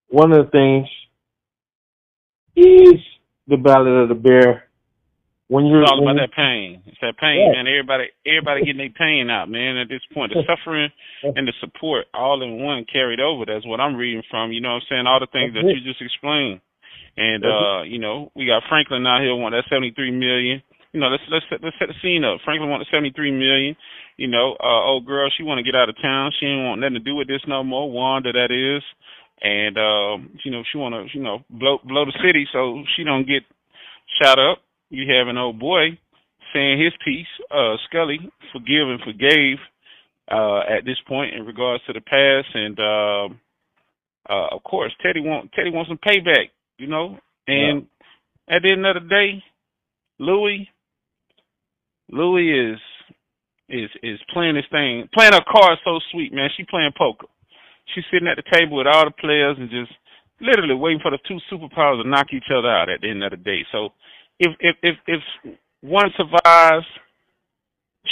one 0.09 0.33
of 0.33 0.47
the 0.47 0.51
things 0.51 0.89
is 2.57 3.01
the 3.47 3.57
Ballad 3.57 4.03
of 4.03 4.09
the 4.09 4.15
Bear. 4.15 4.65
When 5.49 5.65
you're 5.65 5.81
it's 5.81 5.91
all 5.91 6.03
about 6.03 6.21
that 6.21 6.37
pain. 6.37 6.83
It's 6.85 7.01
that 7.01 7.17
pain, 7.17 7.41
yeah. 7.41 7.57
man. 7.57 7.65
Everybody, 7.65 8.13
everybody 8.27 8.69
getting 8.69 8.85
their 8.85 8.93
pain 8.93 9.31
out, 9.31 9.49
man. 9.49 9.79
At 9.79 9.89
this 9.89 10.05
point, 10.13 10.33
the 10.35 10.45
suffering 10.49 10.91
and 11.25 11.49
the 11.49 11.57
support 11.61 12.05
all 12.13 12.43
in 12.43 12.61
one 12.61 12.85
carried 12.85 13.21
over. 13.21 13.47
That's 13.47 13.65
what 13.65 13.81
I'm 13.81 13.97
reading 13.97 14.23
from. 14.29 14.53
You 14.53 14.61
know 14.61 14.77
what 14.77 14.85
I'm 14.85 14.89
saying? 14.93 15.07
All 15.07 15.21
the 15.21 15.33
things 15.33 15.55
that 15.55 15.65
you 15.65 15.81
just 15.81 16.03
explained. 16.03 16.61
And 17.19 17.43
uh, 17.43 17.83
you 17.83 17.99
know, 17.99 18.31
we 18.37 18.47
got 18.47 18.63
Franklin 18.69 19.07
out 19.07 19.21
here 19.21 19.35
want 19.35 19.55
that 19.59 19.67
73 19.67 20.15
million. 20.15 20.63
You 20.93 21.01
know, 21.01 21.09
let's 21.09 21.27
let's 21.27 21.45
set, 21.51 21.59
let's 21.63 21.75
set 21.79 21.91
the 21.91 21.99
scene 22.01 22.23
up. 22.23 22.39
Franklin 22.47 22.71
want 22.71 22.87
the 22.87 22.95
73 22.95 23.35
million. 23.35 23.75
You 24.17 24.29
know, 24.31 24.55
uh, 24.63 24.83
old 24.87 25.07
girl, 25.07 25.31
she 25.35 25.43
want 25.43 25.59
to 25.59 25.67
get 25.67 25.75
out 25.75 25.89
of 25.89 25.97
town. 26.01 26.31
She 26.39 26.47
ain't 26.47 26.65
want 26.65 26.81
nothing 26.81 26.95
to 26.95 27.05
do 27.05 27.15
with 27.15 27.27
this 27.27 27.43
no 27.47 27.63
more. 27.63 27.91
Wanda, 27.91 28.33
that 28.33 28.55
is 28.55 28.83
and 29.41 29.77
um, 29.79 30.39
you 30.45 30.51
know 30.51 30.63
she 30.71 30.79
want 30.79 30.95
to 30.95 31.17
you 31.17 31.23
know 31.23 31.45
blow 31.51 31.79
blow 31.85 32.05
the 32.05 32.19
city 32.25 32.47
so 32.53 32.83
she 32.97 33.05
don't 33.05 33.27
get 33.27 33.43
shot 34.21 34.39
up. 34.39 34.59
You 34.91 35.13
have 35.15 35.29
an 35.29 35.39
old 35.39 35.59
boy 35.59 35.99
saying 36.53 36.83
his 36.83 36.93
piece. 37.05 37.27
Uh, 37.51 37.77
Scully 37.89 38.19
forgive 38.53 38.89
and 38.89 39.01
forgave 39.01 39.59
uh, 40.31 40.61
at 40.61 40.85
this 40.85 40.99
point 41.07 41.35
in 41.35 41.47
regards 41.47 41.85
to 41.87 41.93
the 41.93 42.01
past, 42.01 42.49
and 42.55 42.79
uh, 42.79 44.33
uh, 44.33 44.57
of 44.57 44.63
course 44.65 44.93
Teddy 45.03 45.21
want 45.21 45.53
Teddy 45.53 45.71
wants 45.71 45.91
some 45.91 45.99
payback. 45.99 46.51
You 46.79 46.87
know, 46.87 47.19
and 47.47 47.87
yeah. 48.49 48.57
at 48.57 48.63
the 48.63 48.73
end 48.73 48.87
of 48.87 49.03
the 49.03 49.09
day, 49.09 49.43
Louie 50.19 50.69
Louie 52.11 52.73
is 52.73 52.79
is 53.69 53.91
is 54.03 54.19
playing 54.33 54.55
this 54.55 54.65
thing, 54.71 55.09
playing 55.13 55.33
her 55.33 55.45
card 55.51 55.79
so 55.85 55.99
sweet, 56.11 56.33
man. 56.33 56.49
She 56.57 56.65
playing 56.65 56.93
poker 56.97 57.27
she's 57.95 58.05
sitting 58.13 58.29
at 58.29 58.37
the 58.37 58.51
table 58.53 58.77
with 58.79 58.87
all 58.87 59.05
the 59.05 59.11
players 59.11 59.57
and 59.59 59.71
just 59.71 59.93
literally 60.41 60.75
waiting 60.75 61.01
for 61.01 61.11
the 61.11 61.19
two 61.27 61.39
superpowers 61.51 62.03
to 62.03 62.09
knock 62.09 62.29
each 62.33 62.51
other 62.55 62.69
out 62.69 62.89
at 62.89 63.01
the 63.01 63.11
end 63.11 63.23
of 63.25 63.31
the 63.31 63.37
day. 63.37 63.65
So 63.73 63.91
if 64.39 64.55
if 64.61 64.77
if 64.83 64.97
if 65.07 65.55
one 65.81 66.11
survives, 66.17 66.87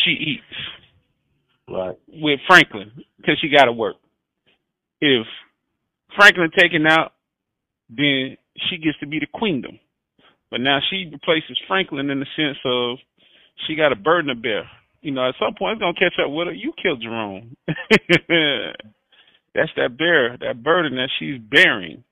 she 0.05 0.11
eats. 0.11 0.43
Right. 1.69 1.97
With 2.09 2.41
Franklin, 2.47 2.93
because 3.17 3.39
she 3.41 3.49
got 3.49 3.65
to 3.65 3.73
work. 3.73 3.97
If 5.01 5.27
Franklin 6.17 6.51
taken 6.57 6.87
out, 6.87 7.13
then 7.89 8.37
she 8.69 8.79
gets 8.79 8.99
to 9.01 9.07
be 9.07 9.19
the 9.19 9.27
queendom. 9.33 9.79
But 10.51 10.61
now 10.61 10.79
she 10.91 11.09
replaces 11.11 11.59
Franklin 11.67 12.11
in 12.11 12.21
the 12.21 12.27
sense 12.37 12.59
of 12.65 12.99
she 13.67 13.75
got 13.75 13.93
a 13.93 13.97
burden 13.97 14.29
to 14.29 14.41
bear. 14.41 14.69
You 15.03 15.13
know, 15.13 15.29
at 15.29 15.35
some 15.39 15.55
point 15.59 15.75
it's 15.75 15.81
gonna 15.81 15.95
catch 15.95 16.19
up 16.23 16.31
with 16.31 16.49
her. 16.49 16.53
You 16.53 16.73
killed 16.81 17.03
Jerome. 17.03 17.57
That's 19.55 19.73
that 19.77 19.97
bear, 19.97 20.37
that 20.39 20.63
burden 20.63 20.97
that 20.97 21.09
she's 21.19 21.41
bearing. 21.41 22.05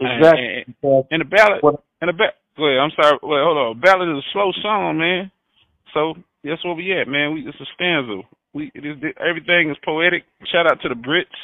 Exactly. 0.00 0.64
And, 0.66 0.74
and, 0.82 1.04
and 1.10 1.20
the 1.20 1.24
ballad, 1.24 1.62
what? 1.62 1.84
and 2.00 2.08
the 2.08 2.12
ballad. 2.12 2.34
Go 2.56 2.66
ahead. 2.66 2.80
I'm 2.80 2.90
sorry. 2.96 3.18
Wait, 3.22 3.40
hold 3.40 3.58
on. 3.58 3.80
Ballad 3.80 4.08
is 4.10 4.24
a 4.24 4.32
slow 4.32 4.50
song, 4.62 4.98
man. 4.98 5.30
So 5.94 6.14
that's 6.44 6.64
where 6.64 6.74
we 6.74 6.92
at, 6.92 7.08
man. 7.08 7.34
We 7.34 7.46
it's 7.46 7.60
a 7.60 7.68
stanza. 7.74 8.22
We 8.52 8.70
it 8.74 8.84
is 8.84 8.96
everything 9.20 9.70
is 9.70 9.76
poetic. 9.84 10.24
Shout 10.50 10.66
out 10.66 10.80
to 10.82 10.88
the 10.88 10.94
Brits 10.94 11.38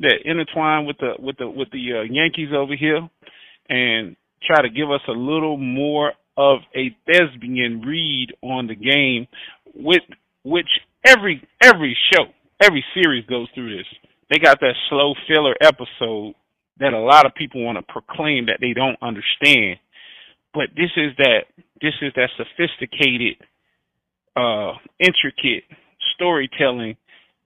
that 0.00 0.24
intertwine 0.24 0.84
with 0.84 0.98
the 0.98 1.14
with 1.18 1.36
the 1.38 1.48
with 1.48 1.70
the 1.70 2.00
uh, 2.00 2.02
Yankees 2.02 2.50
over 2.54 2.74
here, 2.76 3.08
and 3.68 4.16
try 4.46 4.62
to 4.62 4.68
give 4.68 4.90
us 4.90 5.00
a 5.08 5.12
little 5.12 5.56
more 5.56 6.12
of 6.36 6.58
a 6.74 6.96
thespian 7.06 7.82
read 7.82 8.28
on 8.42 8.66
the 8.66 8.74
game, 8.74 9.26
with 9.74 10.02
which 10.44 10.68
every 11.04 11.46
every 11.62 11.96
show, 12.12 12.24
every 12.60 12.84
series 12.94 13.24
goes 13.26 13.48
through 13.54 13.76
this 13.76 13.86
they 14.32 14.38
got 14.38 14.60
that 14.60 14.74
slow 14.88 15.14
filler 15.28 15.54
episode 15.60 16.34
that 16.78 16.94
a 16.94 16.98
lot 16.98 17.26
of 17.26 17.34
people 17.34 17.62
want 17.62 17.76
to 17.76 17.92
proclaim 17.92 18.46
that 18.46 18.58
they 18.60 18.72
don't 18.72 18.96
understand. 19.02 19.78
But 20.54 20.70
this 20.74 20.90
is 20.96 21.12
that 21.18 21.40
this 21.82 21.92
is 22.00 22.12
that 22.16 22.30
sophisticated, 22.36 23.36
uh, 24.34 24.72
intricate 24.98 25.64
storytelling 26.14 26.96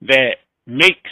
that 0.02 0.36
makes 0.66 1.10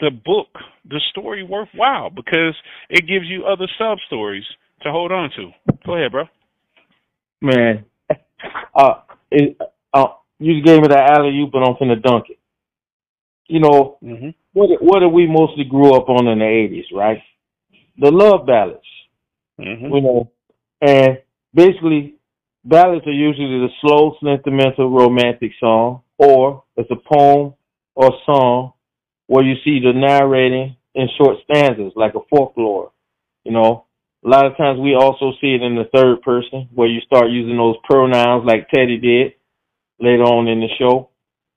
the 0.00 0.10
book, 0.10 0.48
the 0.88 1.00
story 1.10 1.42
worthwhile 1.42 2.10
because 2.10 2.54
it 2.90 3.06
gives 3.06 3.26
you 3.26 3.44
other 3.44 3.68
sub 3.78 3.98
stories 4.06 4.44
to 4.82 4.90
hold 4.90 5.12
on 5.12 5.30
to. 5.36 5.50
Go 5.86 5.96
ahead, 5.96 6.12
bro. 6.12 6.24
Man, 7.40 7.84
uh, 8.74 8.94
it, 9.30 9.58
uh, 9.92 10.06
you 10.38 10.62
gave 10.62 10.80
me 10.80 10.88
that 10.88 11.16
alley 11.16 11.38
oop, 11.38 11.52
but 11.52 11.62
I'm 11.62 11.74
finna 11.74 12.02
dunk 12.02 12.30
it 12.30 12.38
you 13.46 13.60
know, 13.60 13.98
mm-hmm. 14.02 14.30
what 14.52 14.70
what 14.80 15.00
did 15.00 15.12
we 15.12 15.26
mostly 15.26 15.64
grew 15.64 15.94
up 15.94 16.08
on 16.08 16.26
in 16.26 16.38
the 16.38 16.44
eighties, 16.44 16.86
right? 16.92 17.18
The 17.98 18.10
love 18.10 18.46
ballads. 18.46 18.80
Mm-hmm. 19.60 19.94
You 19.94 20.00
know, 20.00 20.32
and 20.80 21.18
basically 21.52 22.16
ballads 22.64 23.06
are 23.06 23.12
usually 23.12 23.60
the 23.60 23.68
slow, 23.80 24.16
sentimental, 24.22 24.90
romantic 24.90 25.52
song, 25.60 26.02
or 26.18 26.64
it's 26.76 26.90
a 26.90 26.96
poem 26.96 27.54
or 27.94 28.10
song 28.26 28.72
where 29.26 29.44
you 29.44 29.54
see 29.64 29.80
the 29.80 29.92
narrating 29.92 30.76
in 30.94 31.08
short 31.18 31.38
stanzas, 31.44 31.92
like 31.96 32.14
a 32.14 32.20
folklore. 32.30 32.92
You 33.44 33.52
know, 33.52 33.86
a 34.24 34.28
lot 34.28 34.46
of 34.46 34.56
times 34.56 34.80
we 34.80 34.94
also 34.94 35.32
see 35.40 35.54
it 35.54 35.62
in 35.62 35.74
the 35.74 35.88
third 35.94 36.22
person, 36.22 36.68
where 36.74 36.88
you 36.88 37.00
start 37.00 37.30
using 37.30 37.56
those 37.56 37.76
pronouns 37.84 38.44
like 38.46 38.68
Teddy 38.70 38.98
did 38.98 39.34
later 40.00 40.22
on 40.22 40.48
in 40.48 40.60
the 40.60 40.68
show, 40.78 41.10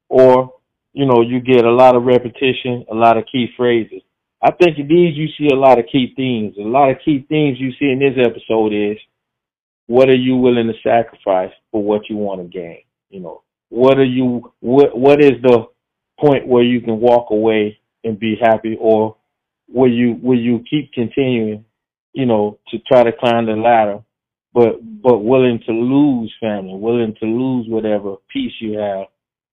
or 0.10 0.54
you 0.94 1.06
know, 1.06 1.22
you 1.22 1.40
get 1.40 1.64
a 1.64 1.72
lot 1.72 1.96
of 1.96 2.04
repetition, 2.04 2.86
a 2.92 2.96
lot 2.96 3.18
of 3.18 3.26
key 3.32 3.48
phrases. 3.56 4.02
I 4.42 4.52
think 4.52 4.78
in 4.78 4.88
these 4.88 5.16
you 5.16 5.28
see 5.38 5.54
a 5.54 5.58
lot 5.58 5.80
of 5.80 5.86
key 5.92 6.14
themes. 6.16 6.56
A 6.58 6.62
lot 6.62 6.90
of 6.90 6.98
key 7.04 7.26
themes 7.30 7.60
you 7.60 7.72
see 7.80 7.92
in 7.92 8.00
this 8.00 8.18
episode 8.18 8.74
is 8.74 8.98
what 9.88 10.10
are 10.10 10.16
you 10.16 10.36
willing 10.36 10.68
to 10.68 10.74
sacrifice 10.84 11.52
for 11.72 11.82
what 11.84 12.10
you 12.10 12.18
want 12.18 12.42
to 12.42 12.48
gain? 12.48 12.82
You 13.10 13.22
know, 13.22 13.44
what 13.70 13.98
are 13.98 14.06
you 14.06 14.54
what 14.60 14.98
what 14.98 15.24
is 15.24 15.42
the 15.42 15.68
point 16.20 16.48
where 16.48 16.64
you 16.64 16.82
can 16.82 17.00
walk 17.00 17.28
away 17.32 17.80
and 18.04 18.20
be 18.20 18.36
happy 18.42 18.78
or 18.80 19.16
will 19.70 19.92
you 19.92 20.18
will 20.22 20.40
you 20.40 20.64
keep 20.70 20.94
continuing, 20.94 21.66
you 22.14 22.26
know, 22.26 22.60
to 22.70 22.80
try 22.80 23.04
to 23.04 23.12
climb 23.12 23.46
the 23.46 23.54
ladder 23.54 24.00
but 24.54 24.80
but 25.04 25.20
willing 25.20 25.60
to 25.66 25.72
lose 25.72 26.34
family, 26.40 26.74
willing 26.76 27.16
to 27.20 27.26
lose 27.26 27.68
whatever 27.70 28.16
peace 28.34 28.54
you 28.60 28.78
have 28.80 29.08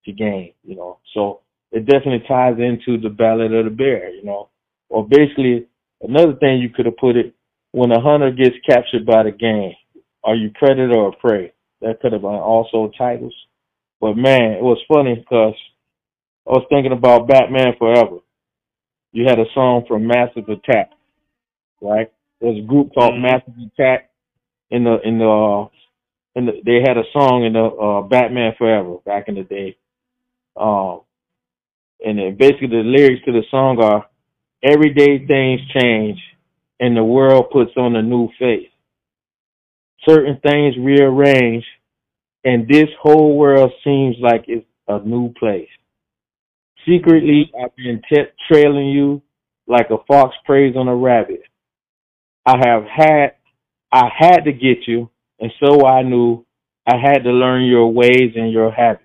to 0.06 0.12
gain, 0.12 0.52
you 0.62 0.76
know. 0.76 0.99
So 1.12 1.40
it 1.73 1.87
definitely 1.87 2.26
ties 2.26 2.56
into 2.59 3.00
the 3.00 3.11
Ballad 3.11 3.52
of 3.52 3.64
the 3.64 3.71
Bear, 3.71 4.11
you 4.14 4.25
know. 4.25 4.49
Or 4.88 5.06
basically, 5.06 5.66
another 6.00 6.35
thing 6.35 6.59
you 6.59 6.71
could 6.71 6.87
have 6.87 6.97
put 6.97 7.16
it, 7.16 7.35
when 7.73 7.90
a 7.90 8.00
hunter 8.00 8.30
gets 8.30 8.56
captured 8.66 9.04
by 9.04 9.25
the 9.25 9.33
game 9.33 9.75
are 10.25 10.35
you 10.35 10.50
predator 10.54 10.97
or 10.97 11.14
prey? 11.16 11.52
That 11.83 12.00
could 12.00 12.12
have 12.12 12.23
been 12.23 12.30
also 12.30 12.90
titles. 12.97 13.35
But 14.00 14.16
man, 14.16 14.52
it 14.52 14.62
was 14.62 14.78
funny 14.88 15.16
because 15.16 15.54
I 16.47 16.51
was 16.51 16.67
thinking 16.69 16.93
about 16.93 17.29
Batman 17.29 17.75
Forever. 17.79 18.19
You 19.13 19.27
had 19.27 19.39
a 19.39 19.47
song 19.55 19.85
from 19.89 20.07
Massive 20.07 20.49
Attack, 20.49 20.91
right? 21.81 22.13
There's 22.41 22.59
a 22.59 22.67
group 22.67 22.93
called 22.95 23.15
mm-hmm. 23.15 23.23
Massive 23.23 23.55
Attack. 23.73 24.11
In 24.71 24.85
the 24.85 24.97
in 25.05 25.19
the, 25.19 25.29
uh, 25.29 25.69
in 26.35 26.47
the 26.47 26.53
they 26.65 26.81
had 26.81 26.97
a 26.97 27.05
song 27.13 27.45
in 27.45 27.53
the 27.53 27.65
uh, 27.65 28.03
Batman 28.03 28.55
Forever 28.59 28.97
back 29.05 29.29
in 29.29 29.37
the 29.37 29.45
day 29.45 29.77
um, 30.57 31.01
and 32.05 32.19
then 32.19 32.37
basically 32.39 32.69
the 32.69 32.83
lyrics 32.85 33.25
to 33.25 33.33
the 33.33 33.43
song 33.51 33.83
are, 33.83 34.07
everyday 34.63 35.25
things 35.27 35.61
change 35.79 36.19
and 36.81 36.97
the 36.97 37.05
world 37.05 37.47
puts 37.53 37.73
on 37.77 37.97
a 37.97 38.03
new 38.03 38.29
face. 38.39 38.69
certain 40.07 40.39
things 40.43 40.75
rearrange, 40.79 41.65
and 42.45 42.69
this 42.69 42.89
whole 43.01 43.37
world 43.39 43.73
seems 43.83 44.17
like 44.21 44.45
it's 44.49 44.67
a 44.89 45.01
new 45.01 45.33
place. 45.33 45.69
Secretly, 46.87 47.50
I've 47.59 47.75
been 47.76 48.03
t- 48.09 48.31
trailing 48.50 48.88
you 48.88 49.23
like 49.67 49.91
a 49.91 49.97
fox 50.07 50.35
preys 50.45 50.76
on 50.76 50.88
a 50.88 50.95
rabbit. 50.95 51.43
I 52.45 52.57
have 52.59 52.85
had, 52.85 53.35
I 53.91 54.09
had 54.17 54.41
to 54.45 54.53
get 54.53 54.87
you, 54.87 55.09
and 55.41 55.50
so 55.62 55.87
I 55.87 56.03
knew 56.03 56.45
I 56.87 56.97
had 56.97 57.25
to 57.25 57.31
learn 57.31 57.64
your 57.64 57.91
ways 57.91 58.33
and 58.37 58.53
your 58.53 58.71
habits. 58.71 59.05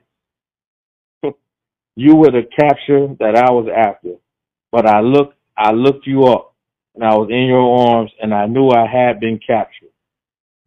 you 1.96 2.16
were 2.16 2.32
the 2.32 2.44
capture 2.60 3.08
that 3.20 3.38
I 3.38 3.52
was 3.52 3.70
after, 3.74 4.16
but 4.72 4.86
I 4.86 5.00
looked, 5.00 5.36
I 5.58 5.72
looked 5.72 6.06
you 6.06 6.26
up, 6.26 6.54
and 6.96 7.04
I 7.04 7.16
was 7.16 7.30
in 7.30 7.46
your 7.46 7.88
arms, 7.90 8.12
and 8.22 8.34
I 8.34 8.46
knew 8.48 8.70
I 8.70 8.88
had 8.88 9.22
been 9.22 9.40
captured. 9.46 9.90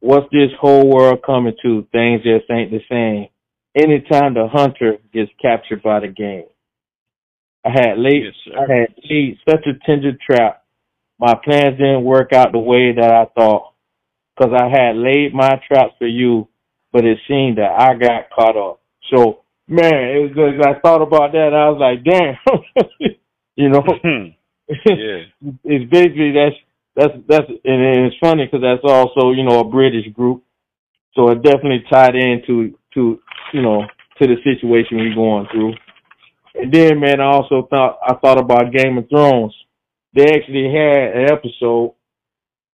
What's 0.00 0.30
this 0.32 0.50
whole 0.58 0.88
world 0.88 1.20
coming 1.24 1.54
to? 1.62 1.86
Things 1.92 2.22
just 2.22 2.50
ain't 2.50 2.70
the 2.70 2.80
same. 2.90 3.28
Anytime 3.76 4.34
the 4.34 4.48
hunter 4.50 4.96
gets 5.12 5.30
captured 5.40 5.82
by 5.82 6.00
the 6.00 6.08
game. 6.08 6.46
I 7.64 7.70
had 7.70 7.98
laid, 7.98 8.24
Yes, 8.24 8.54
I 8.56 8.72
had 8.72 8.94
laid 9.08 9.38
such 9.48 9.66
a 9.66 9.78
tender 9.86 10.12
trap. 10.24 10.64
My 11.18 11.34
plans 11.34 11.78
didn't 11.78 12.04
work 12.04 12.32
out 12.32 12.52
the 12.52 12.58
way 12.58 12.92
that 12.92 13.12
I 13.12 13.26
thought, 13.38 13.74
because 14.36 14.52
I 14.58 14.68
had 14.68 14.96
laid 14.96 15.32
my 15.32 15.60
traps 15.68 15.94
for 15.98 16.06
you, 16.06 16.48
but 16.92 17.04
it 17.04 17.18
seemed 17.28 17.58
that 17.58 17.70
I 17.78 17.94
got 17.94 18.30
caught 18.30 18.56
up. 18.56 18.80
So, 19.12 19.42
man, 19.68 19.94
it 19.94 20.18
was 20.18 20.32
good. 20.34 20.60
I 20.66 20.80
thought 20.80 21.02
about 21.02 21.32
that. 21.32 21.54
I 21.54 21.68
was 21.70 21.78
like, 21.78 22.04
damn, 22.04 23.12
you 23.54 23.68
know, 23.68 23.84
yeah. 24.68 25.22
it's 25.64 25.90
basically 25.90 26.32
that's 26.32 26.56
that's 26.94 27.14
that's 27.28 27.48
and 27.64 28.06
it's 28.06 28.16
funny 28.20 28.44
because 28.46 28.62
that's 28.62 28.84
also 28.84 29.32
you 29.32 29.44
know 29.44 29.60
a 29.60 29.68
British 29.68 30.12
group, 30.12 30.42
so 31.14 31.30
it 31.30 31.42
definitely 31.42 31.84
tied 31.90 32.14
into 32.14 32.74
to 32.94 33.18
you 33.52 33.62
know 33.62 33.82
to 34.20 34.26
the 34.26 34.36
situation 34.44 34.98
we're 34.98 35.14
going 35.14 35.46
through. 35.50 35.74
And 36.54 36.72
then, 36.72 37.00
man, 37.00 37.20
I 37.20 37.32
also 37.32 37.66
thought 37.68 37.98
I 38.06 38.14
thought 38.14 38.38
about 38.38 38.72
Game 38.72 38.98
of 38.98 39.08
Thrones. 39.08 39.54
They 40.14 40.24
actually 40.24 40.70
had 40.72 41.16
an 41.16 41.30
episode 41.32 41.94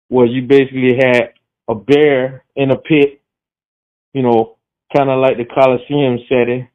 where 0.09 0.27
you 0.27 0.43
basically 0.43 0.95
had 0.95 1.33
a 1.67 1.73
bear 1.73 2.43
in 2.55 2.69
a 2.69 2.77
pit, 2.77 3.21
you 4.13 4.21
know, 4.21 4.57
kind 4.95 5.09
of 5.09 5.19
like 5.19 5.37
the 5.37 5.45
Colosseum 5.45 6.19
setting, 6.29 6.67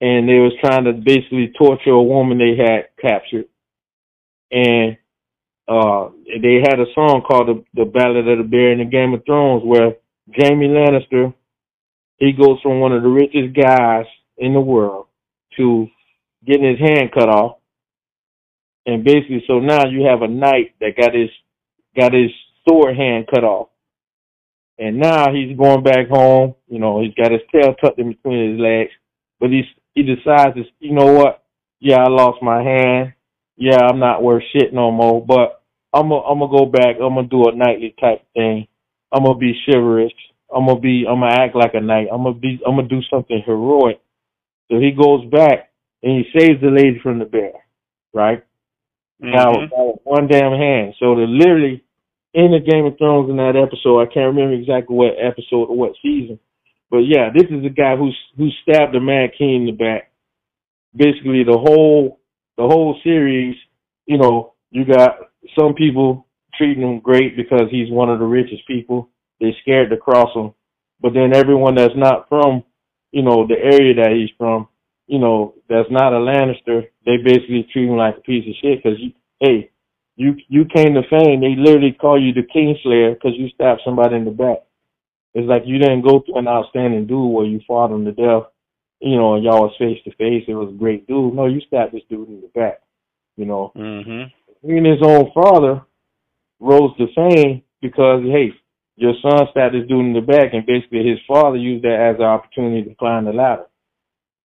and 0.00 0.28
they 0.28 0.38
was 0.38 0.52
trying 0.60 0.84
to 0.84 0.92
basically 0.92 1.52
torture 1.58 1.90
a 1.90 2.02
woman 2.02 2.38
they 2.38 2.56
had 2.56 2.88
captured. 3.00 3.46
And 4.50 4.96
uh, 5.68 6.08
they 6.40 6.60
had 6.62 6.80
a 6.80 6.92
song 6.94 7.22
called 7.26 7.48
the, 7.48 7.64
the 7.74 7.84
Ballad 7.84 8.28
of 8.28 8.38
the 8.38 8.44
Bear 8.44 8.72
in 8.72 8.78
the 8.78 8.84
Game 8.84 9.14
of 9.14 9.24
Thrones 9.24 9.62
where 9.64 9.96
Jaime 10.34 10.68
Lannister, 10.68 11.34
he 12.18 12.32
goes 12.32 12.58
from 12.62 12.80
one 12.80 12.92
of 12.92 13.02
the 13.02 13.08
richest 13.08 13.54
guys 13.54 14.06
in 14.38 14.54
the 14.54 14.60
world 14.60 15.06
to 15.56 15.86
getting 16.46 16.68
his 16.68 16.78
hand 16.78 17.10
cut 17.12 17.28
off. 17.28 17.58
And 18.84 19.04
basically, 19.04 19.44
so 19.46 19.60
now 19.60 19.86
you 19.86 20.06
have 20.06 20.22
a 20.22 20.28
knight 20.28 20.74
that 20.80 20.96
got 20.96 21.14
his 21.14 21.30
got 21.96 22.12
his 22.12 22.30
sword 22.68 22.96
hand 22.96 23.26
cut 23.32 23.44
off, 23.44 23.68
and 24.78 24.98
now 24.98 25.32
he's 25.32 25.56
going 25.56 25.84
back 25.84 26.08
home. 26.08 26.54
You 26.68 26.80
know, 26.80 27.00
he's 27.00 27.14
got 27.14 27.30
his 27.30 27.42
tail 27.52 27.74
tucked 27.74 28.00
in 28.00 28.08
between 28.08 28.52
his 28.52 28.60
legs, 28.60 28.90
but 29.38 29.50
he's 29.50 29.66
he 29.94 30.02
decides, 30.02 30.56
to, 30.56 30.64
you 30.80 30.94
know 30.94 31.12
what? 31.12 31.44
Yeah, 31.78 31.98
I 31.98 32.08
lost 32.08 32.42
my 32.42 32.62
hand. 32.62 33.12
Yeah, 33.56 33.78
I'm 33.78 33.98
not 33.98 34.22
worth 34.22 34.42
shit 34.52 34.72
no 34.72 34.90
more. 34.90 35.24
But 35.24 35.62
I'm 35.92 36.08
gonna 36.08 36.22
I'm 36.22 36.40
gonna 36.40 36.50
go 36.50 36.66
back. 36.66 36.96
I'm 37.00 37.14
gonna 37.14 37.28
do 37.28 37.48
a 37.48 37.54
knightly 37.54 37.94
type 38.00 38.22
thing. 38.34 38.66
I'm 39.12 39.24
gonna 39.24 39.38
be 39.38 39.54
chivalrous. 39.64 40.12
I'm 40.52 40.66
gonna 40.66 40.80
be. 40.80 41.04
I'm 41.08 41.20
gonna 41.20 41.40
act 41.40 41.54
like 41.54 41.74
a 41.74 41.80
knight. 41.80 42.08
I'm 42.12 42.24
gonna 42.24 42.34
be. 42.34 42.60
I'm 42.66 42.76
gonna 42.76 42.88
do 42.88 43.00
something 43.10 43.42
heroic. 43.46 44.00
So 44.70 44.80
he 44.80 44.90
goes 44.90 45.24
back 45.30 45.71
and 46.02 46.12
he 46.12 46.38
saves 46.38 46.60
the 46.60 46.70
lady 46.70 46.98
from 46.98 47.18
the 47.18 47.24
bear, 47.24 47.52
right? 48.12 48.42
Now, 49.20 49.52
Mhm. 49.52 49.70
now 49.70 49.84
with 49.86 50.00
one 50.04 50.26
damn 50.26 50.52
hand. 50.52 50.94
So 50.98 51.14
the 51.14 51.26
literally 51.26 51.82
in 52.34 52.50
the 52.50 52.60
Game 52.60 52.86
of 52.86 52.98
Thrones 52.98 53.30
in 53.30 53.36
that 53.36 53.56
episode, 53.56 54.00
I 54.00 54.06
can't 54.06 54.34
remember 54.34 54.54
exactly 54.54 54.96
what 54.96 55.14
episode 55.18 55.68
or 55.68 55.76
what 55.76 55.96
season, 56.02 56.38
but 56.90 57.06
yeah, 57.06 57.30
this 57.30 57.50
is 57.50 57.62
the 57.62 57.70
guy 57.70 57.96
who's 57.96 58.16
who 58.36 58.50
stabbed 58.62 58.94
the 58.94 59.00
Mad 59.00 59.34
King 59.36 59.62
in 59.62 59.66
the 59.66 59.72
back. 59.72 60.10
Basically, 60.94 61.44
the 61.44 61.56
whole 61.56 62.18
the 62.56 62.66
whole 62.66 62.98
series, 63.02 63.56
you 64.06 64.18
know, 64.18 64.52
you 64.70 64.84
got 64.84 65.18
some 65.58 65.74
people 65.74 66.26
treating 66.54 66.82
him 66.82 67.00
great 67.00 67.36
because 67.36 67.70
he's 67.70 67.90
one 67.90 68.10
of 68.10 68.18
the 68.18 68.26
richest 68.26 68.66
people. 68.66 69.08
They're 69.40 69.54
scared 69.62 69.90
to 69.90 69.96
cross 69.96 70.34
him, 70.34 70.52
but 71.00 71.14
then 71.14 71.34
everyone 71.34 71.74
that's 71.74 71.96
not 71.96 72.28
from, 72.28 72.62
you 73.10 73.22
know, 73.22 73.46
the 73.46 73.58
area 73.58 73.94
that 73.94 74.12
he's 74.12 74.30
from, 74.36 74.68
you 75.06 75.18
know, 75.18 75.54
that's 75.68 75.90
not 75.90 76.12
a 76.12 76.16
Lannister, 76.16 76.88
they 77.04 77.16
basically 77.18 77.66
treat 77.72 77.88
him 77.88 77.96
like 77.96 78.18
a 78.18 78.20
piece 78.20 78.48
of 78.48 78.54
shit 78.62 78.82
because, 78.82 78.98
hey, 79.40 79.70
you 80.16 80.36
you 80.48 80.64
came 80.64 80.94
to 80.94 81.02
fame. 81.08 81.40
They 81.40 81.56
literally 81.56 81.92
call 81.92 82.20
you 82.20 82.32
the 82.32 82.42
Kingslayer 82.42 83.14
because 83.14 83.32
you 83.36 83.48
stabbed 83.48 83.80
somebody 83.84 84.16
in 84.16 84.24
the 84.24 84.30
back. 84.30 84.58
It's 85.34 85.48
like 85.48 85.62
you 85.64 85.78
didn't 85.78 86.02
go 86.02 86.20
through 86.20 86.38
an 86.38 86.48
outstanding 86.48 87.06
duel 87.06 87.32
where 87.32 87.46
you 87.46 87.60
fought 87.66 87.90
him 87.90 88.04
to 88.04 88.12
death, 88.12 88.44
you 89.00 89.16
know, 89.16 89.34
and 89.34 89.44
y'all 89.44 89.62
was 89.62 89.74
face 89.78 89.98
to 90.04 90.10
face. 90.16 90.44
It 90.46 90.54
was 90.54 90.68
a 90.68 90.78
great 90.78 91.06
dude. 91.06 91.34
No, 91.34 91.46
you 91.46 91.60
stabbed 91.66 91.92
this 91.94 92.02
dude 92.10 92.28
in 92.28 92.42
the 92.42 92.48
back. 92.48 92.80
You 93.36 93.46
know, 93.46 93.72
Mhm. 93.74 94.30
even 94.62 94.84
his 94.84 95.02
own 95.02 95.30
father 95.32 95.82
rose 96.60 96.94
to 96.98 97.06
fame 97.08 97.62
because 97.80 98.22
hey, 98.24 98.52
your 98.96 99.14
son 99.22 99.48
stabbed 99.50 99.74
this 99.74 99.88
dude 99.88 100.04
in 100.04 100.12
the 100.12 100.20
back, 100.20 100.52
and 100.52 100.66
basically 100.66 101.08
his 101.08 101.18
father 101.26 101.56
used 101.56 101.82
that 101.84 101.98
as 101.98 102.16
an 102.16 102.26
opportunity 102.26 102.82
to 102.88 102.94
climb 102.94 103.24
the 103.24 103.32
ladder. 103.32 103.66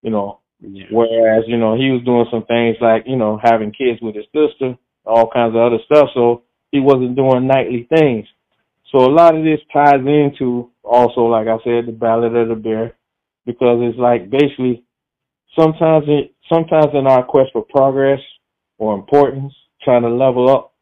You 0.02 0.12
know, 0.12 0.39
Yeah. 0.60 0.86
Whereas, 0.91 1.43
you 1.48 1.58
know, 1.58 1.76
he 1.76 1.91
was 1.91 2.04
doing 2.04 2.26
some 2.32 2.46
things 2.46 2.78
like, 2.82 3.04
you 3.06 3.15
know, 3.15 3.39
having 3.41 3.72
kids 3.72 4.00
with 4.02 4.15
his 4.15 4.26
sister, 4.34 4.78
all 5.06 5.30
kinds 5.30 5.56
of 5.56 5.62
other 5.62 5.78
stuff. 5.86 6.10
So 6.13 6.43
he 6.72 6.80
wasn't 6.80 7.15
doing 7.15 7.48
knightly 7.48 7.88
things. 7.89 8.26
So 8.91 9.00
a 9.00 9.12
lot 9.12 9.36
of 9.36 9.43
this 9.43 9.60
ties 9.72 10.00
into 10.00 10.72
also, 10.84 11.22
like 11.22 11.48
I 11.48 11.58
said, 11.63 11.86
the 11.86 11.91
Ballad 11.91 12.36
of 12.36 12.48
the 12.48 12.56
Bear, 12.56 12.96
because 13.46 13.80
it's 13.82 14.00
like 14.00 14.30
basically 14.30 14.84
sometimes 15.58 16.06
it, 16.08 16.34
sometimes 16.52 16.88
in 16.93 17.06
our 17.06 17.24
quest 17.24 17.50
for 17.54 17.63
progress 17.63 18.22
or 18.78 18.96
importance, 18.96 19.54
trying 19.84 20.04
to 20.04 20.10
level 20.10 20.50
up, 20.50 20.74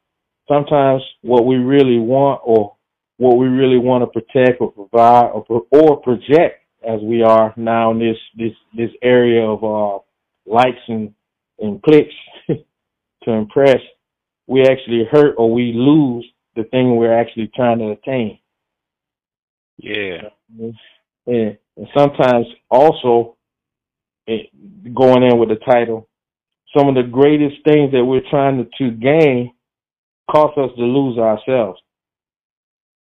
sometimes 0.47 1.01
what 1.21 1.45
we 1.45 1.55
really 1.55 1.99
want 1.99 2.41
or 2.43 2.75
what 3.17 3.37
we 3.37 3.47
really 3.47 3.79
want 3.79 4.03
to 4.03 4.21
protect 4.21 4.61
or 4.61 4.71
provide 4.71 5.31
or, 5.31 5.65
or 5.71 5.97
project 6.01 6.64
as 6.87 7.01
we 7.01 7.23
are 7.23 7.53
now 7.57 7.91
in 7.91 7.99
this 7.99 8.17
this 8.37 8.53
this 8.75 8.91
area 9.01 9.43
of 9.43 9.63
uh 9.63 9.99
likes 10.45 10.81
and 10.87 11.13
and 11.59 11.81
clicks 11.83 12.13
to 12.47 13.31
impress, 13.31 13.79
we 14.47 14.61
actually 14.63 15.05
hurt 15.09 15.35
or 15.37 15.51
we 15.51 15.73
lose 15.73 16.25
the 16.55 16.63
thing 16.65 16.95
we're 16.95 17.17
actually 17.17 17.49
trying 17.55 17.79
to 17.79 17.91
attain. 17.91 18.39
Yeah. 19.77 20.29
And, 20.57 20.73
and 21.27 21.87
sometimes 21.97 22.45
also 22.69 23.37
it, 24.27 24.49
going 24.93 25.23
in 25.23 25.37
with 25.37 25.49
the 25.49 25.55
title, 25.55 26.07
some 26.77 26.87
of 26.87 26.95
the 26.95 27.03
greatest 27.03 27.57
things 27.65 27.91
that 27.91 28.03
we're 28.03 28.29
trying 28.29 28.57
to, 28.57 28.69
to 28.77 28.91
gain 28.91 29.51
cost 30.29 30.57
us 30.57 30.71
to 30.77 30.83
lose 30.83 31.17
ourselves. 31.17 31.79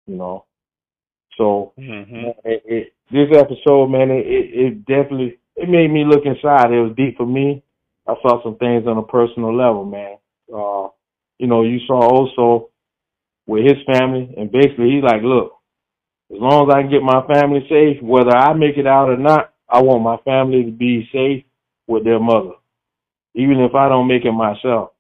You 0.08 0.15
know, 0.15 0.45
so 1.38 1.73
Mhm. 1.77 2.34
it, 2.43 2.63
it, 2.65 2.93
this 3.12 3.30
episode, 3.36 3.88
man, 3.88 4.12
it, 4.12 4.26
it, 4.26 4.45
it 4.54 4.86
definitely 4.86 5.39
it 5.56 5.67
made 5.69 5.91
me 5.91 6.06
look 6.06 6.26
inside. 6.26 6.72
It 6.72 6.82
was 6.82 6.95
deep 6.95 7.17
for 7.17 7.26
me. 7.26 7.63
I 8.08 8.13
saw 8.22 8.41
some 8.43 8.56
things 8.58 8.88
on 8.88 8.98
a 8.98 9.04
personal 9.04 9.56
level, 9.56 9.86
man. 9.86 10.17
Uh, 10.48 10.89
you 11.38 11.48
know, 11.48 11.63
you 11.63 11.80
saw 11.86 12.02
also 12.02 12.69
with 13.45 13.65
his 13.65 13.84
family, 13.86 14.34
and 14.38 14.52
basically 14.52 14.91
he's 14.91 15.04
like, 15.04 15.22
look, 15.22 15.54
as 16.32 16.38
long 16.39 16.69
as 16.69 16.76
I 16.76 16.82
can 16.82 16.91
get 16.91 17.02
my 17.02 17.26
family 17.28 17.65
safe, 17.69 18.02
whether 18.02 18.36
I 18.36 18.54
make 18.54 18.78
it 18.78 18.88
out 18.88 19.10
or 19.10 19.17
not, 19.17 19.54
I 19.67 19.82
want 19.82 20.04
my 20.04 20.17
family 20.24 20.63
to 20.63 20.72
be 20.72 21.10
safe 21.12 21.43
with 21.88 22.04
their 22.04 22.19
mother, 22.19 22.54
even 23.36 23.60
if 23.60 23.76
I 23.76 23.89
don't 23.89 24.08
make 24.08 24.26
it 24.26 24.32
myself. 24.32 24.91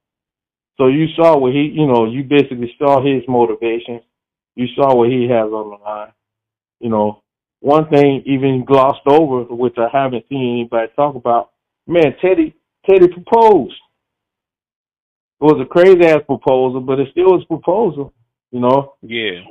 So 0.77 0.87
you 0.87 1.07
saw 1.15 1.37
what 1.37 1.53
he, 1.53 1.71
you 1.73 1.87
know, 1.87 2.05
you 2.05 2.23
basically 2.23 2.73
saw 2.77 3.01
his 3.01 3.23
motivation. 3.27 4.01
You 4.55 4.67
saw 4.75 4.95
what 4.95 5.09
he 5.09 5.27
has 5.29 5.51
on 5.51 5.69
the 5.71 5.83
line. 5.83 6.13
You 6.79 6.89
know, 6.89 7.21
one 7.61 7.89
thing 7.89 8.23
even 8.25 8.63
glossed 8.65 9.05
over, 9.05 9.43
which 9.43 9.75
I 9.77 9.87
haven't 9.91 10.25
seen 10.29 10.59
anybody 10.59 10.91
talk 10.95 11.15
about, 11.15 11.51
man, 11.87 12.15
Teddy, 12.21 12.55
Teddy 12.89 13.07
proposed. 13.07 13.75
It 15.41 15.45
was 15.45 15.61
a 15.61 15.65
crazy 15.65 16.05
ass 16.05 16.21
proposal, 16.25 16.81
but 16.81 16.99
it 16.99 17.09
still 17.11 17.31
was 17.31 17.43
a 17.43 17.47
proposal. 17.47 18.13
You 18.51 18.61
know, 18.61 18.93
Yeah. 19.01 19.41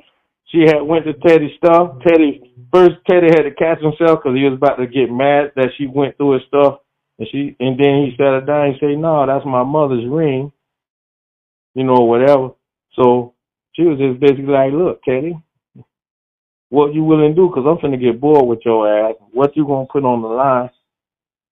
she 0.47 0.63
had 0.63 0.83
went 0.83 1.05
to 1.05 1.15
Teddy's 1.15 1.57
stuff. 1.57 2.01
Teddy 2.01 2.53
first, 2.73 2.97
Teddy 3.09 3.29
had 3.29 3.43
to 3.43 3.53
catch 3.53 3.81
himself 3.81 4.21
because 4.23 4.37
he 4.37 4.45
was 4.45 4.55
about 4.55 4.77
to 4.77 4.87
get 4.87 5.11
mad 5.11 5.53
that 5.57 5.71
she 5.77 5.87
went 5.87 6.17
through 6.17 6.33
his 6.33 6.43
stuff, 6.45 6.81
and 7.19 7.29
she, 7.29 7.55
and 7.61 7.79
then 7.79 8.05
he 8.05 8.11
sat 8.17 8.33
her 8.33 8.41
down 8.41 8.69
and 8.69 8.81
say, 8.81 8.97
"No, 8.97 9.25
that's 9.27 9.45
my 9.45 9.63
mother's 9.63 10.07
ring." 10.07 10.53
You 11.75 11.85
know, 11.85 12.01
whatever. 12.01 12.53
So 12.93 13.35
she 13.73 13.83
was 13.85 13.99
just 13.99 14.19
basically 14.21 14.47
like, 14.47 14.73
"Look, 14.73 15.03
Teddy, 15.05 15.39
what 16.71 16.95
you 16.95 17.03
willing 17.05 17.31
to 17.31 17.35
do? 17.35 17.49
Because 17.49 17.65
I'm 17.67 17.79
finna 17.79 18.01
get 18.01 18.21
bored 18.21 18.47
with 18.47 18.61
your 18.65 18.89
ass. 18.89 19.15
What 19.33 19.57
you 19.57 19.67
gonna 19.67 19.87
put 19.91 20.05
on 20.05 20.23
the 20.23 20.29
line? 20.29 20.71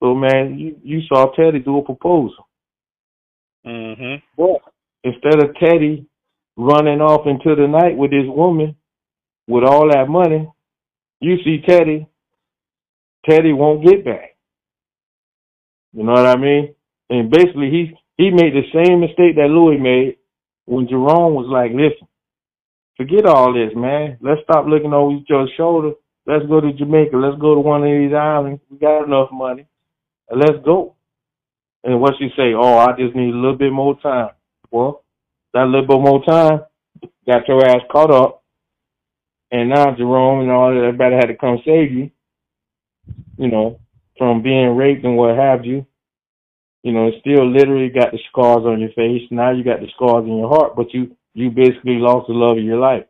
So 0.00 0.14
man, 0.14 0.58
you 0.58 0.76
you 0.82 1.00
saw 1.06 1.32
Teddy 1.34 1.60
do 1.60 1.78
a 1.78 1.82
proposal. 1.82 2.46
Mhm. 3.66 4.22
But 4.36 4.60
instead 5.04 5.42
of 5.42 5.56
Teddy 5.56 6.06
running 6.56 7.00
off 7.00 7.26
into 7.26 7.54
the 7.54 7.66
night 7.66 7.96
with 7.96 8.12
his 8.12 8.28
woman 8.28 8.76
with 9.48 9.64
all 9.64 9.88
that 9.90 10.08
money, 10.08 10.48
you 11.20 11.42
see 11.42 11.62
Teddy. 11.66 12.06
Teddy 13.28 13.52
won't 13.52 13.84
get 13.84 14.04
back. 14.04 14.36
You 15.92 16.04
know 16.04 16.12
what 16.12 16.26
I 16.26 16.36
mean? 16.36 16.74
And 17.08 17.30
basically, 17.30 17.70
he 17.70 17.98
he 18.18 18.30
made 18.30 18.52
the 18.52 18.64
same 18.72 19.00
mistake 19.00 19.36
that 19.36 19.48
Louie 19.48 19.78
made 19.78 20.16
when 20.66 20.88
Jerome 20.88 21.34
was 21.34 21.46
like, 21.48 21.72
"Listen, 21.72 22.06
forget 22.96 23.26
all 23.26 23.52
this, 23.52 23.72
man. 23.74 24.18
Let's 24.20 24.42
stop 24.42 24.66
looking 24.66 24.92
over 24.92 25.12
each 25.12 25.30
other's 25.30 25.52
shoulder. 25.56 25.92
Let's 26.26 26.46
go 26.46 26.60
to 26.60 26.72
Jamaica. 26.72 27.16
Let's 27.16 27.40
go 27.40 27.54
to 27.54 27.60
one 27.60 27.82
of 27.82 27.88
these 27.88 28.14
islands. 28.14 28.60
We 28.70 28.78
got 28.78 29.04
enough 29.04 29.30
money. 29.32 29.66
Let's 30.30 30.64
go." 30.64 30.94
And 31.84 32.00
what 32.00 32.14
she 32.18 32.30
say? 32.36 32.52
Oh, 32.54 32.78
I 32.78 32.96
just 32.98 33.14
need 33.14 33.32
a 33.32 33.36
little 33.36 33.56
bit 33.56 33.72
more 33.72 33.98
time. 34.00 34.30
Well, 34.70 35.04
that 35.54 35.66
little 35.66 35.86
bit 35.86 36.00
more 36.00 36.24
time 36.24 36.60
got 37.26 37.46
your 37.48 37.64
ass 37.64 37.82
caught 37.90 38.10
up, 38.10 38.42
and 39.50 39.68
now 39.68 39.94
Jerome 39.94 40.40
and 40.40 40.50
all 40.50 40.74
that 40.74 40.84
everybody 40.84 41.14
had 41.14 41.26
to 41.26 41.36
come 41.36 41.62
save 41.64 41.92
you. 41.92 42.10
You 43.38 43.48
know, 43.48 43.80
from 44.18 44.42
being 44.42 44.76
raped 44.76 45.04
and 45.04 45.16
what 45.16 45.36
have 45.36 45.64
you. 45.64 45.86
You 46.82 46.92
know, 46.92 47.10
still 47.20 47.50
literally 47.50 47.88
got 47.88 48.12
the 48.12 48.18
scars 48.30 48.64
on 48.64 48.80
your 48.80 48.92
face. 48.92 49.22
Now 49.30 49.50
you 49.50 49.64
got 49.64 49.80
the 49.80 49.88
scars 49.94 50.24
in 50.24 50.38
your 50.38 50.48
heart, 50.48 50.76
but 50.76 50.92
you 50.94 51.16
you 51.36 51.50
basically 51.50 51.98
lost 52.00 52.28
the 52.28 52.32
love 52.32 52.56
of 52.56 52.64
your 52.64 52.78
life. 52.78 53.04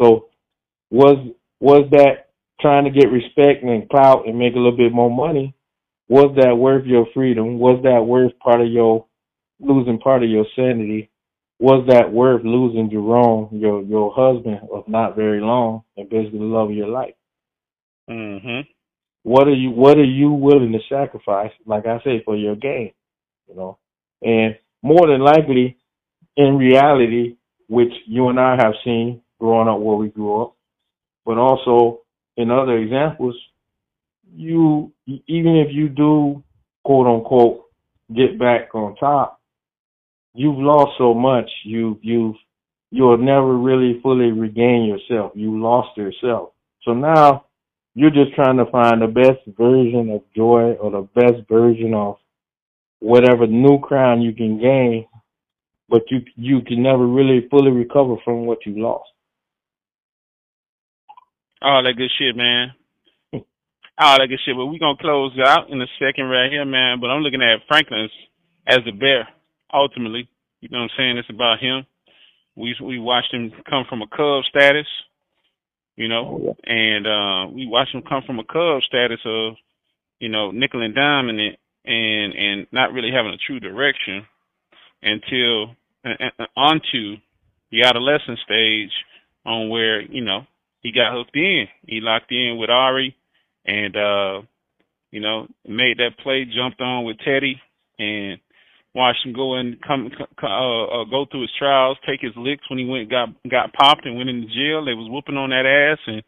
So 0.00 0.28
was 0.90 1.18
was 1.60 1.90
that 1.90 2.28
trying 2.60 2.84
to 2.84 2.90
get 2.90 3.10
respect 3.10 3.64
and 3.64 3.88
clout 3.88 4.26
and 4.26 4.38
make 4.38 4.54
a 4.54 4.58
little 4.58 4.76
bit 4.76 4.92
more 4.92 5.10
money? 5.10 5.54
Was 6.08 6.32
that 6.36 6.54
worth 6.54 6.86
your 6.86 7.06
freedom? 7.12 7.58
Was 7.58 7.82
that 7.82 8.06
worth 8.06 8.38
part 8.38 8.60
of 8.60 8.68
your 8.68 9.06
losing 9.58 9.98
part 9.98 10.22
of 10.22 10.30
your 10.30 10.46
sanity? 10.54 11.10
Was 11.58 11.84
that 11.88 12.12
worth 12.12 12.44
losing 12.44 12.88
Jerome, 12.88 13.48
your 13.52 13.82
your 13.82 14.12
husband 14.14 14.60
of 14.72 14.86
not 14.86 15.16
very 15.16 15.40
long, 15.40 15.82
and 15.96 16.08
basically 16.08 16.38
the 16.38 16.44
love 16.44 16.70
of 16.70 16.76
your 16.76 16.88
life? 16.88 17.14
Mhm. 18.08 18.64
What 19.24 19.48
are 19.48 19.54
you 19.54 19.70
What 19.72 19.98
are 19.98 20.04
you 20.20 20.30
willing 20.30 20.72
to 20.72 20.80
sacrifice? 20.88 21.52
Like 21.66 21.86
I 21.86 22.00
say, 22.04 22.22
for 22.24 22.36
your 22.36 22.54
game, 22.54 22.92
you 23.48 23.56
know. 23.56 23.78
And 24.22 24.56
more 24.82 25.08
than 25.08 25.20
likely, 25.20 25.76
in 26.36 26.56
reality, 26.56 27.36
which 27.68 27.92
you 28.06 28.28
and 28.28 28.38
I 28.38 28.56
have 28.56 28.74
seen 28.84 29.22
growing 29.38 29.68
up 29.68 29.80
where 29.80 29.96
we 29.96 30.08
grew 30.08 30.42
up, 30.42 30.56
but 31.24 31.38
also 31.38 32.00
in 32.36 32.50
other 32.50 32.78
examples, 32.78 33.36
you 34.34 34.92
even 35.06 35.56
if 35.56 35.68
you 35.72 35.88
do 35.88 36.42
quote 36.84 37.06
unquote 37.06 37.64
get 38.14 38.38
back 38.38 38.74
on 38.74 38.96
top, 38.96 39.40
you've 40.34 40.58
lost 40.58 40.92
so 40.98 41.14
much. 41.14 41.50
You 41.64 41.98
you've 42.02 42.36
you'll 42.90 43.18
never 43.18 43.56
really 43.56 44.00
fully 44.02 44.32
regain 44.32 44.84
yourself. 44.84 45.32
You 45.34 45.60
lost 45.60 45.96
yourself. 45.96 46.50
So 46.84 46.92
now 46.92 47.46
you're 47.94 48.10
just 48.10 48.34
trying 48.34 48.56
to 48.56 48.70
find 48.70 49.02
the 49.02 49.06
best 49.06 49.40
version 49.56 50.10
of 50.10 50.22
joy 50.34 50.72
or 50.80 50.90
the 50.90 51.08
best 51.14 51.46
version 51.48 51.94
of 51.94 52.16
whatever 53.00 53.46
new 53.46 53.78
crown 53.80 54.22
you 54.22 54.32
can 54.32 54.60
gain, 54.60 55.06
but 55.92 56.10
you 56.10 56.22
you 56.36 56.62
can 56.62 56.82
never 56.82 57.06
really 57.06 57.46
fully 57.50 57.70
recover 57.70 58.16
from 58.24 58.46
what 58.46 58.64
you 58.64 58.82
lost. 58.82 59.10
All 61.60 61.82
that 61.82 61.98
good 61.98 62.10
shit, 62.18 62.34
man. 62.34 62.72
All 63.98 64.18
that 64.18 64.26
good 64.26 64.40
shit. 64.42 64.56
But 64.56 64.66
we're 64.66 64.78
gonna 64.78 64.96
close 64.98 65.38
out 65.46 65.68
in 65.68 65.82
a 65.82 65.86
second 66.00 66.24
right 66.24 66.50
here, 66.50 66.64
man. 66.64 66.98
But 66.98 67.10
I'm 67.10 67.20
looking 67.20 67.42
at 67.42 67.68
Franklin's 67.68 68.10
as 68.66 68.78
the 68.86 68.92
bear, 68.92 69.28
ultimately. 69.72 70.30
You 70.62 70.70
know 70.70 70.78
what 70.78 70.84
I'm 70.84 70.96
saying? 70.96 71.18
It's 71.18 71.28
about 71.28 71.60
him. 71.60 71.84
We 72.56 72.74
we 72.82 72.98
watched 72.98 73.34
him 73.34 73.52
come 73.68 73.84
from 73.86 74.00
a 74.00 74.06
Cub 74.06 74.44
status, 74.48 74.86
you 75.96 76.08
know, 76.08 76.56
and 76.64 77.06
uh 77.06 77.52
we 77.52 77.66
watched 77.66 77.94
him 77.94 78.02
come 78.02 78.22
from 78.26 78.38
a 78.38 78.44
Cub 78.44 78.82
status 78.82 79.20
of, 79.26 79.56
you 80.20 80.30
know, 80.30 80.52
nickel 80.52 80.80
and 80.80 80.94
diamond 80.94 81.38
and 81.84 82.32
and 82.32 82.66
not 82.72 82.94
really 82.94 83.10
having 83.12 83.34
a 83.34 83.44
true 83.46 83.60
direction 83.60 84.24
until 85.02 85.76
onto 86.56 87.16
the 87.70 87.82
adolescent 87.84 88.38
stage 88.44 88.90
on 89.44 89.68
where, 89.68 90.02
you 90.02 90.22
know, 90.22 90.46
he 90.80 90.92
got 90.92 91.12
hooked 91.14 91.36
in. 91.36 91.66
He 91.86 92.00
locked 92.00 92.32
in 92.32 92.56
with 92.58 92.70
Avi 92.70 93.14
and 93.64 93.96
uh, 93.96 94.42
you 95.12 95.20
know, 95.20 95.46
made 95.68 95.98
that 95.98 96.18
play, 96.22 96.44
jumped 96.44 96.80
on 96.80 97.04
with 97.04 97.18
Teddy 97.24 97.60
and 97.98 98.40
watched 98.94 99.24
him 99.24 99.32
go 99.32 99.54
and 99.54 99.80
come 99.80 100.10
uh, 100.42 100.46
uh, 100.46 101.04
go 101.04 101.26
through 101.30 101.42
his 101.42 101.50
trials, 101.58 101.98
take 102.06 102.20
his 102.20 102.32
licks 102.36 102.68
when 102.68 102.78
he 102.78 102.86
went 102.86 103.10
got 103.10 103.28
got 103.48 103.72
popped 103.72 104.06
and 104.06 104.16
went 104.16 104.30
into 104.30 104.48
jail. 104.48 104.84
They 104.84 104.94
was 104.94 105.08
whooping 105.10 105.36
on 105.36 105.50
that 105.50 105.66
ass, 105.66 105.98
and 106.06 106.22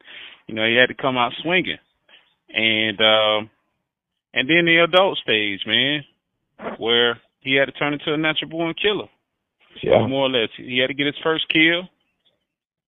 you 0.47 0.55
know 0.55 0.67
he 0.67 0.77
had 0.77 0.95
to 0.95 1.03
come 1.03 1.17
out 1.17 1.33
swinging. 1.43 1.79
And 2.51 3.01
uh, 3.01 3.49
and 4.35 4.49
then 4.49 4.67
the 4.67 4.85
adult 4.85 5.19
stage, 5.19 5.61
man, 5.67 6.05
where 6.79 7.19
he 7.41 7.57
had 7.57 7.67
to 7.67 7.73
turn 7.73 7.95
into 7.95 8.13
a 8.13 8.19
natural 8.19 8.51
born 8.51 8.75
killer. 8.81 9.09
Yeah. 9.83 10.07
More 10.07 10.27
or 10.27 10.31
less, 10.31 10.49
he 10.57 10.79
had 10.79 10.89
to 10.89 10.95
get 10.95 11.07
his 11.07 11.19
first 11.23 11.49
kill, 11.49 11.89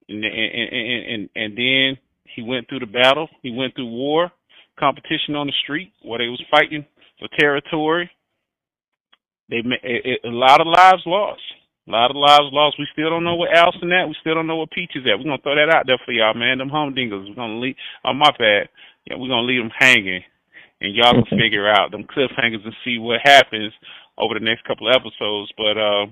and 0.09 0.25
and 0.25 0.71
and, 0.73 1.07
and, 1.07 1.29
and 1.35 1.57
then 1.57 1.99
he 2.35 2.43
went 2.43 2.69
through 2.69 2.81
the 2.81 2.87
battle. 2.87 3.29
He 3.43 3.51
went 3.51 3.75
through 3.75 3.89
war, 3.91 4.31
competition 4.79 5.35
on 5.35 5.47
the 5.47 5.53
street 5.63 5.93
where 6.03 6.19
they 6.19 6.29
was 6.29 6.43
fighting 6.51 6.87
for 7.19 7.29
territory 7.39 8.11
they 9.49 9.63
it, 9.83 10.21
a 10.25 10.29
lot 10.29 10.61
of 10.61 10.67
lives 10.67 11.03
lost. 11.07 11.43
A 11.87 11.91
lot 11.91 12.11
of 12.11 12.17
lives 12.17 12.51
lost. 12.51 12.77
We 12.79 12.87
still 12.93 13.11
don't 13.11 13.23
know 13.23 13.37
what 13.37 13.57
Alston 13.57 13.93
at. 13.93 14.09
We 14.09 14.17
still 14.21 14.35
don't 14.35 14.49
know 14.49 14.57
what 14.57 14.73
Peach 14.73 14.91
is 14.97 15.07
at. 15.07 15.19
We're 15.19 15.31
gonna 15.31 15.43
throw 15.43 15.55
that 15.55 15.73
out 15.73 15.87
there 15.87 16.01
for 16.05 16.13
y'all, 16.13 16.35
man. 16.35 16.59
Them 16.59 16.71
humdingers. 16.71 17.29
We're 17.29 17.39
gonna 17.39 17.61
leave. 17.61 17.77
Oh 18.05 18.13
my 18.13 18.31
bad. 18.39 18.69
Yeah, 19.07 19.17
we're 19.17 19.29
gonna 19.29 19.47
leave 19.47 19.63
them 19.63 19.71
hanging, 19.71 20.23
and 20.81 20.95
y'all 20.95 21.15
can 21.15 21.39
figure 21.39 21.71
out 21.71 21.93
them 21.93 22.05
cliffhangers 22.05 22.65
and 22.65 22.75
see 22.85 22.99
what 22.99 23.21
happens 23.23 23.73
over 24.19 24.35
the 24.35 24.45
next 24.45 24.65
couple 24.65 24.89
of 24.89 24.97
episodes. 24.97 25.53
But 25.57 25.79
uh, 25.79 26.07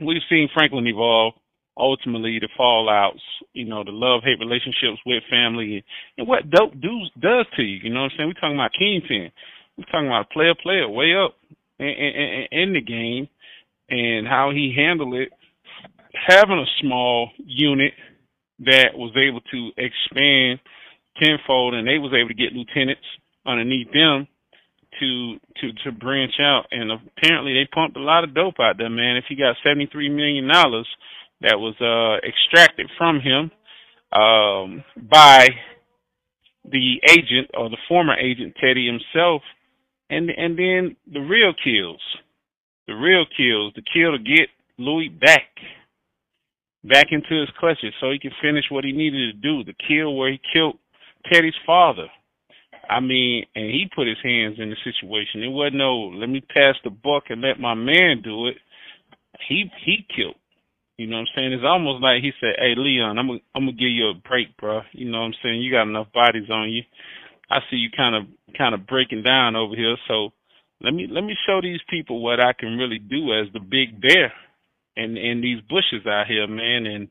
we've 0.00 0.22
seen 0.28 0.48
Franklin 0.52 0.86
evolve. 0.86 1.34
Ultimately, 1.76 2.40
the 2.40 2.48
fallouts, 2.58 3.22
you 3.52 3.64
know, 3.64 3.84
the 3.84 3.92
love 3.92 4.22
hate 4.24 4.40
relationships 4.40 4.98
with 5.06 5.22
family, 5.30 5.84
and, 6.16 6.26
what 6.26 6.50
dope 6.50 6.72
does 6.72 7.10
does 7.20 7.46
to 7.56 7.62
you. 7.62 7.78
You 7.84 7.90
know 7.90 8.02
what 8.02 8.12
I'm 8.12 8.18
saying? 8.18 8.28
We're 8.28 8.40
talking 8.40 8.56
about 8.56 8.72
Kingpin. 8.76 9.30
We're 9.76 9.84
talking 9.84 10.08
about 10.08 10.30
player, 10.30 10.54
player, 10.60 10.88
way 10.88 11.14
up 11.14 11.36
in, 11.78 11.86
in, 11.86 12.46
in 12.50 12.72
the 12.72 12.80
game 12.80 13.28
and 13.88 14.26
how 14.26 14.50
he 14.50 14.74
handled 14.76 15.14
it, 15.14 15.30
having 16.26 16.58
a 16.58 16.82
small 16.82 17.30
unit 17.38 17.92
that 18.60 18.90
was 18.94 19.14
able 19.16 19.40
to 19.40 19.70
expand 19.76 20.58
tenfold, 21.22 21.74
and 21.74 21.86
they 21.86 21.98
was 21.98 22.12
able 22.12 22.28
to 22.28 22.34
get 22.34 22.52
lieutenants 22.52 23.06
underneath 23.46 23.92
them 23.92 24.26
to 25.00 25.36
to 25.60 25.72
to 25.84 25.92
branch 25.92 26.34
out. 26.40 26.66
And 26.70 26.90
apparently, 26.92 27.54
they 27.54 27.68
pumped 27.72 27.96
a 27.96 28.02
lot 28.02 28.24
of 28.24 28.34
dope 28.34 28.60
out 28.60 28.76
there, 28.78 28.90
man. 28.90 29.16
If 29.16 29.24
he 29.28 29.36
got 29.36 29.56
seventy 29.64 29.88
three 29.90 30.08
million 30.08 30.48
dollars 30.48 30.88
that 31.40 31.58
was 31.58 31.74
uh 31.80 32.26
extracted 32.26 32.90
from 32.98 33.20
him 33.20 33.50
um 34.12 34.84
by 34.96 35.48
the 36.64 37.00
agent 37.08 37.50
or 37.54 37.70
the 37.70 37.78
former 37.88 38.14
agent 38.14 38.54
Teddy 38.60 38.86
himself 38.86 39.42
and 40.10 40.30
and 40.30 40.58
then 40.58 40.96
the 41.12 41.20
real 41.20 41.52
kills, 41.62 42.00
the 42.86 42.94
real 42.94 43.24
kills, 43.36 43.72
the 43.74 43.82
kill 43.82 44.12
to 44.12 44.18
get 44.18 44.48
Louie 44.78 45.08
back, 45.08 45.48
back 46.84 47.08
into 47.10 47.40
his 47.40 47.50
clutches 47.58 47.92
so 48.00 48.10
he 48.10 48.18
could 48.18 48.32
finish 48.40 48.64
what 48.70 48.84
he 48.84 48.92
needed 48.92 49.34
to 49.34 49.40
do. 49.40 49.64
The 49.64 49.74
kill 49.86 50.16
where 50.16 50.30
he 50.32 50.40
killed 50.52 50.78
Teddy's 51.30 51.54
father. 51.66 52.06
I 52.88 53.00
mean, 53.00 53.44
and 53.54 53.66
he 53.66 53.90
put 53.94 54.08
his 54.08 54.22
hands 54.22 54.56
in 54.58 54.70
the 54.70 54.76
situation. 54.84 55.42
It 55.42 55.52
wasn't 55.52 55.76
no 55.76 56.10
let 56.14 56.28
me 56.28 56.40
pass 56.40 56.74
the 56.84 56.90
buck 56.90 57.24
and 57.28 57.42
let 57.42 57.60
my 57.60 57.74
man 57.74 58.22
do 58.22 58.46
it. 58.48 58.56
He 59.48 59.70
he 59.84 60.06
killed. 60.14 60.36
You 60.96 61.06
know 61.06 61.16
what 61.16 61.28
I'm 61.30 61.34
saying? 61.36 61.52
It's 61.52 61.64
almost 61.64 62.02
like 62.02 62.22
he 62.22 62.32
said, 62.40 62.56
"Hey 62.58 62.74
Leon, 62.76 63.18
I'm 63.18 63.28
gonna 63.28 63.40
I'm 63.54 63.66
gonna 63.66 63.72
give 63.72 63.90
you 63.90 64.10
a 64.10 64.28
break, 64.28 64.56
bro. 64.56 64.80
You 64.92 65.10
know 65.10 65.20
what 65.20 65.26
I'm 65.26 65.40
saying? 65.42 65.62
You 65.62 65.70
got 65.70 65.86
enough 65.88 66.12
bodies 66.12 66.50
on 66.50 66.70
you. 66.70 66.82
I 67.50 67.60
see 67.70 67.76
you 67.76 67.90
kind 67.96 68.16
of 68.16 68.24
kind 68.56 68.74
of 68.74 68.86
breaking 68.86 69.22
down 69.22 69.56
over 69.56 69.76
here. 69.76 69.96
So 70.08 70.30
let 70.80 70.94
me 70.94 71.06
let 71.10 71.24
me 71.24 71.36
show 71.46 71.60
these 71.62 71.80
people 71.88 72.22
what 72.22 72.40
I 72.40 72.52
can 72.52 72.76
really 72.78 72.98
do 72.98 73.32
as 73.34 73.52
the 73.52 73.60
big 73.60 74.00
bear 74.00 74.32
in 74.96 75.16
in 75.16 75.40
these 75.40 75.60
bushes 75.68 76.06
out 76.06 76.26
here, 76.26 76.46
man. 76.46 76.86
And 76.86 77.08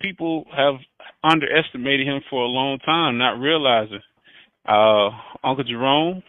people 0.00 0.46
have 0.56 0.76
underestimated 1.22 2.06
him 2.06 2.22
for 2.30 2.42
a 2.42 2.48
long 2.48 2.78
time, 2.80 3.18
not 3.18 3.40
realizing. 3.40 4.00
Uh, 4.66 5.10
Uncle 5.42 5.64
Jerome, 5.64 6.22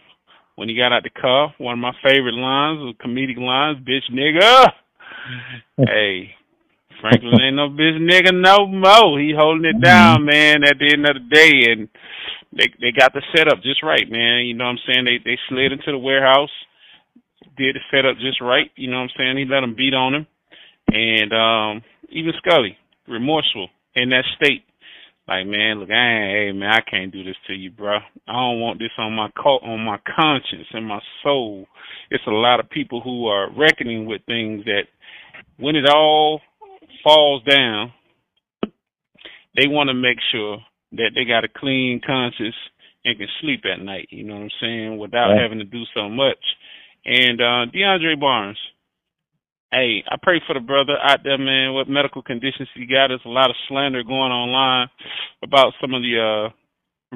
when 0.56 0.68
he 0.68 0.76
got 0.76 0.92
out 0.92 1.02
the 1.02 1.10
car, 1.10 1.54
one 1.58 1.74
of 1.74 1.78
my 1.78 1.92
favorite 2.02 2.34
lines, 2.34 2.80
was 2.80 2.94
comedic 3.04 3.38
lines, 3.38 3.78
bitch 3.86 4.10
nigga. 4.12 4.72
hey, 5.76 6.34
Franklin 7.00 7.40
ain't 7.40 7.56
no 7.56 7.68
bitch 7.68 7.98
nigga 7.98 8.32
no 8.32 8.66
more. 8.66 9.20
He 9.20 9.34
holding 9.36 9.66
it 9.66 9.80
down, 9.80 10.18
mm-hmm. 10.18 10.26
man. 10.26 10.64
At 10.64 10.78
the 10.78 10.90
end 10.92 11.06
of 11.06 11.14
the 11.14 11.34
day, 11.34 11.72
and 11.72 11.88
they 12.52 12.68
they 12.80 12.92
got 12.96 13.12
the 13.12 13.22
setup 13.34 13.62
just 13.62 13.82
right, 13.82 14.08
man. 14.08 14.46
You 14.46 14.54
know 14.54 14.64
what 14.64 14.78
I'm 14.78 14.86
saying? 14.86 15.04
They 15.04 15.18
they 15.24 15.38
slid 15.48 15.72
into 15.72 15.92
the 15.92 15.98
warehouse, 15.98 16.52
did 17.56 17.76
the 17.76 17.80
setup 17.90 18.18
just 18.18 18.40
right. 18.40 18.70
You 18.76 18.90
know 18.90 18.98
what 18.98 19.10
I'm 19.10 19.16
saying? 19.18 19.38
He 19.38 19.44
let 19.44 19.60
them 19.60 19.74
beat 19.76 19.94
on 19.94 20.14
him, 20.14 20.26
and 20.88 21.32
um 21.32 21.82
even 22.10 22.32
Scully 22.38 22.76
remorseful 23.08 23.68
in 23.94 24.10
that 24.10 24.24
state. 24.36 24.64
Like 25.26 25.46
man, 25.46 25.80
look, 25.80 25.90
I 25.90 25.94
ain't, 25.94 26.36
hey 26.36 26.52
man, 26.52 26.70
I 26.70 26.80
can't 26.88 27.12
do 27.12 27.24
this 27.24 27.36
to 27.46 27.54
you, 27.54 27.70
bro. 27.70 27.96
I 28.28 28.32
don't 28.32 28.60
want 28.60 28.78
this 28.78 28.90
on 28.98 29.12
my 29.14 29.28
on 29.42 29.80
my 29.80 29.98
conscience 30.16 30.66
and 30.72 30.86
my 30.86 31.00
soul. 31.22 31.66
It's 32.10 32.26
a 32.26 32.30
lot 32.30 32.60
of 32.60 32.68
people 32.68 33.00
who 33.00 33.26
are 33.26 33.50
reckoning 33.56 34.04
with 34.04 34.20
things 34.26 34.64
that 34.66 34.82
when 35.58 35.76
it 35.76 35.88
all 35.88 36.40
falls 37.02 37.42
down, 37.44 37.92
they 39.56 39.66
want 39.66 39.88
to 39.88 39.94
make 39.94 40.18
sure 40.30 40.58
that 40.92 41.12
they 41.14 41.24
got 41.24 41.44
a 41.44 41.48
clean 41.48 42.00
conscience 42.04 42.54
and 43.04 43.18
can 43.18 43.28
sleep 43.40 43.62
at 43.64 43.82
night. 43.82 44.08
You 44.10 44.24
know 44.24 44.34
what 44.34 44.42
I'm 44.42 44.50
saying? 44.60 44.98
Without 44.98 45.30
right. 45.30 45.40
having 45.40 45.58
to 45.58 45.64
do 45.64 45.84
so 45.94 46.08
much. 46.08 46.38
And 47.06 47.40
uh 47.40 47.72
DeAndre 47.72 48.20
Barnes, 48.20 48.58
hey, 49.74 50.04
I 50.08 50.16
pray 50.22 50.40
for 50.46 50.54
the 50.54 50.60
brother 50.60 50.96
out 51.02 51.20
there, 51.24 51.38
man. 51.38 51.74
What 51.74 51.88
medical 51.88 52.22
conditions 52.22 52.68
he 52.74 52.86
got? 52.86 53.08
There's 53.08 53.26
a 53.26 53.28
lot 53.28 53.50
of 53.50 53.56
slander 53.68 54.02
going 54.04 54.32
online 54.32 54.88
about 55.42 55.74
some 55.80 55.94
of 55.94 56.02
the 56.02 56.16
uh 56.18 56.54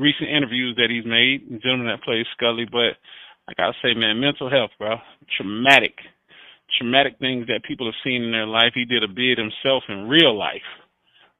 recent 0.00 0.30
interviews 0.30 0.76
that 0.76 0.90
he's 0.90 1.06
made. 1.06 1.46
The 1.48 1.58
gentleman 1.62 1.88
that 1.88 2.04
plays 2.04 2.26
Scully, 2.36 2.66
but 2.70 2.98
I 3.48 3.54
gotta 3.56 3.74
say, 3.82 3.94
man, 3.94 4.20
mental 4.20 4.50
health, 4.50 4.70
bro, 4.78 4.96
traumatic, 5.36 5.94
traumatic 6.78 7.18
things 7.18 7.46
that 7.46 7.64
people 7.66 7.86
have 7.86 8.02
seen 8.04 8.22
in 8.22 8.32
their 8.32 8.46
life. 8.46 8.72
He 8.74 8.84
did 8.84 9.04
a 9.04 9.08
bid 9.08 9.38
himself 9.38 9.84
in 9.88 10.08
real 10.08 10.36
life 10.36 10.66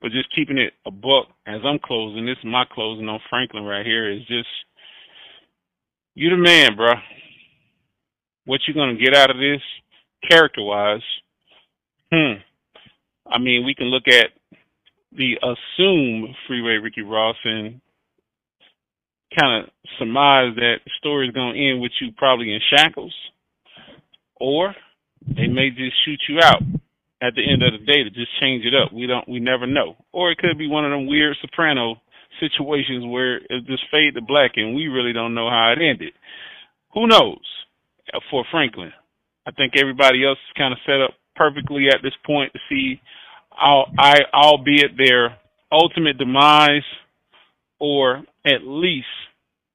but 0.01 0.13
just 0.13 0.35
keeping 0.35 0.59
it 0.59 0.75
a 0.87 0.91
book 0.91 1.27
as 1.47 1.61
I'm 1.65 1.79
closing. 1.79 2.27
This 2.27 2.39
is 2.39 2.45
my 2.45 2.65
closing 2.73 3.09
on 3.09 3.21
Franklin 3.29 3.65
right 3.65 3.85
here. 3.85 4.11
Is 4.11 4.27
just 4.27 4.49
you 6.15 6.31
the 6.31 6.37
man, 6.37 6.77
bro. 6.77 6.93
What 8.45 8.61
you 8.67 8.75
gonna 8.75 8.97
get 8.97 9.15
out 9.15 9.31
of 9.31 9.37
this, 9.37 9.61
character 10.29 10.63
wise? 10.63 11.03
Hmm. 12.13 12.41
I 13.27 13.39
mean, 13.39 13.65
we 13.65 13.75
can 13.75 13.87
look 13.87 14.09
at 14.09 14.31
the 15.13 15.35
assume 15.43 16.35
Freeway 16.47 16.77
Ricky 16.83 17.03
Ross 17.03 17.37
and 17.45 17.81
kind 19.39 19.65
of 19.65 19.71
surmise 19.99 20.55
that 20.57 20.77
the 20.85 20.91
story 20.99 21.29
is 21.29 21.35
going 21.35 21.55
to 21.55 21.71
end 21.71 21.81
with 21.81 21.93
you 22.01 22.09
probably 22.17 22.53
in 22.53 22.61
shackles, 22.75 23.15
or 24.41 24.75
they 25.27 25.47
may 25.47 25.71
just 25.71 25.97
shoot 26.05 26.21
you 26.29 26.39
out 26.43 26.63
at 27.21 27.35
the 27.35 27.43
end 27.43 27.63
of 27.63 27.73
the 27.79 27.85
day 27.85 28.05
to 28.05 28.11
just 28.11 28.31
change 28.41 28.65
it 28.65 28.75
up. 28.75 28.93
We 28.93 29.07
don't, 29.07 29.29
we 29.29 29.41
never 29.41 29.67
know. 29.67 29.97
Or 30.13 30.31
it 30.31 30.39
could 30.39 30.57
be 30.57 30.69
one 30.69 30.85
of 30.85 30.91
them 30.91 31.07
weird 31.07 31.37
soprano 31.41 31.97
situations 32.41 33.05
where 33.07 33.37
it 33.37 33.67
just 33.67 33.83
fade 33.91 34.15
to 34.15 34.23
black 34.23 34.53
and 34.57 34.75
we 34.75 34.87
really 34.87 35.13
don't 35.13 35.35
know 35.35 35.51
how 35.51 35.75
it 35.77 35.83
ended. 35.83 36.13
Who 36.95 37.07
knows? 37.07 37.43
For 38.31 38.45
Franklin, 38.51 38.93
I 39.49 39.51
think 39.53 39.73
everybody 39.81 40.27
else 40.27 40.37
is 40.37 40.59
kind 40.59 40.75
of 40.75 40.79
set 40.85 41.01
up 41.01 41.15
perfectly 41.35 41.87
at 41.89 42.03
this 42.03 42.13
point 42.27 42.53
to 42.53 42.59
see, 42.69 43.01
all, 43.59 43.87
I, 43.99 44.19
albeit 44.35 44.99
their 44.99 45.39
ultimate 45.73 46.19
demise, 46.19 46.85
or 47.81 48.25
at 48.45 48.61
least 48.63 49.07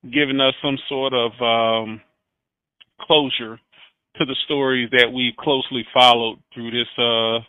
giving 0.03 0.39
us 0.39 0.53
some 0.61 0.77
sort 0.87 1.13
of 1.13 1.31
um, 1.41 2.01
closure 3.01 3.59
to 4.17 4.25
the 4.25 4.35
stories 4.45 4.89
that 4.91 5.11
we've 5.11 5.35
closely 5.37 5.83
followed 5.91 6.37
through 6.53 6.69
this 6.69 6.87
uh 6.99 7.39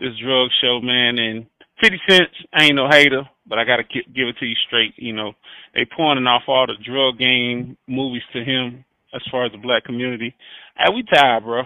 this 0.00 0.18
drug 0.24 0.48
show, 0.60 0.80
man. 0.82 1.18
And 1.18 1.46
Fifty 1.80 2.00
Cent, 2.08 2.28
ain't 2.58 2.74
no 2.74 2.88
hater, 2.90 3.22
but 3.46 3.60
I 3.60 3.64
gotta 3.64 3.84
give 3.84 4.26
it 4.26 4.36
to 4.40 4.46
you 4.46 4.56
straight. 4.66 4.94
You 4.96 5.12
know, 5.12 5.34
they 5.74 5.86
pointing 5.96 6.26
off 6.26 6.42
all 6.48 6.66
the 6.66 6.74
drug 6.84 7.18
game 7.18 7.76
movies 7.86 8.22
to 8.32 8.42
him 8.42 8.84
as 9.14 9.22
far 9.30 9.46
as 9.46 9.52
the 9.52 9.58
black 9.58 9.84
community. 9.84 10.34
Hey, 10.76 10.92
we 10.94 11.02
tired, 11.02 11.44
bro. 11.44 11.62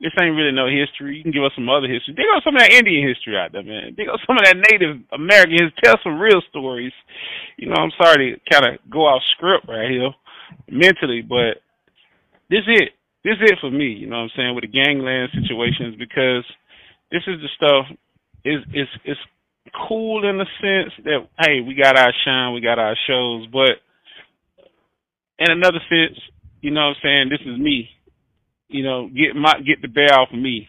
This 0.00 0.12
ain't 0.16 0.34
really 0.34 0.52
no 0.52 0.64
history. 0.64 1.16
You 1.16 1.22
can 1.22 1.32
give 1.32 1.44
us 1.44 1.52
some 1.54 1.68
other 1.68 1.86
history. 1.86 2.14
Dig 2.14 2.24
up 2.34 2.42
some 2.42 2.56
of 2.56 2.62
that 2.62 2.72
Indian 2.72 3.06
history 3.06 3.36
out 3.36 3.52
there, 3.52 3.62
man. 3.62 3.92
Dig 3.94 4.08
up 4.08 4.16
some 4.26 4.38
of 4.38 4.44
that 4.44 4.56
Native 4.56 4.96
American 5.12 5.60
history. 5.60 5.80
Tell 5.84 6.00
some 6.02 6.18
real 6.18 6.40
stories. 6.48 6.92
You 7.58 7.68
know, 7.68 7.76
I'm 7.76 7.92
sorry 8.00 8.32
to 8.32 8.40
kind 8.48 8.64
of 8.64 8.80
go 8.90 9.04
off 9.04 9.20
script 9.36 9.68
right 9.68 9.90
here 9.90 10.08
mentally, 10.68 11.20
but 11.20 11.60
this 12.48 12.64
is 12.64 12.80
it 12.80 12.90
this 13.22 13.36
is 13.36 13.52
it 13.52 13.58
for 13.60 13.70
me, 13.70 13.92
you 13.92 14.06
know 14.06 14.24
what 14.24 14.32
I'm 14.32 14.36
saying, 14.36 14.54
with 14.54 14.64
the 14.64 14.72
gangland 14.72 15.30
situations 15.36 15.94
because 15.98 16.44
this 17.12 17.22
is 17.26 17.36
the 17.40 17.48
stuff 17.56 17.84
is 18.44 18.64
is 18.72 18.88
it's 19.04 19.20
cool 19.86 20.28
in 20.28 20.38
the 20.38 20.48
sense 20.60 20.92
that 21.04 21.28
hey, 21.44 21.60
we 21.60 21.74
got 21.74 21.98
our 21.98 22.12
shine, 22.24 22.54
we 22.54 22.60
got 22.60 22.78
our 22.78 22.96
shows, 23.06 23.46
but 23.52 23.76
in 25.38 25.50
another 25.50 25.80
sense, 25.88 26.18
you 26.60 26.70
know 26.70 26.88
what 26.88 26.96
I'm 26.96 27.02
saying, 27.02 27.28
this 27.30 27.40
is 27.40 27.58
me. 27.58 27.88
You 28.68 28.84
know, 28.84 29.08
get 29.08 29.34
my 29.34 29.54
get 29.60 29.82
the 29.82 29.88
bear 29.88 30.14
off 30.18 30.28
of 30.32 30.38
me 30.38 30.68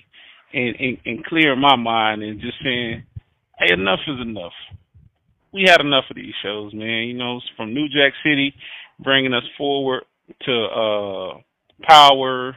and, 0.53 0.75
and, 0.79 0.97
and 1.05 1.25
clear 1.25 1.55
my 1.55 1.75
mind 1.75 2.23
and 2.23 2.41
just 2.41 2.57
saying, 2.63 3.03
Hey, 3.59 3.73
enough 3.73 3.99
is 4.07 4.19
enough. 4.21 4.53
We 5.53 5.65
had 5.67 5.81
enough 5.81 6.05
of 6.09 6.15
these 6.15 6.33
shows, 6.41 6.73
man. 6.73 7.07
You 7.07 7.13
know, 7.13 7.39
from 7.57 7.73
New 7.73 7.87
Jack 7.89 8.13
City 8.23 8.53
bringing 8.99 9.33
us 9.33 9.43
forward 9.57 10.03
to 10.45 10.63
uh 10.65 11.39
Power 11.83 12.55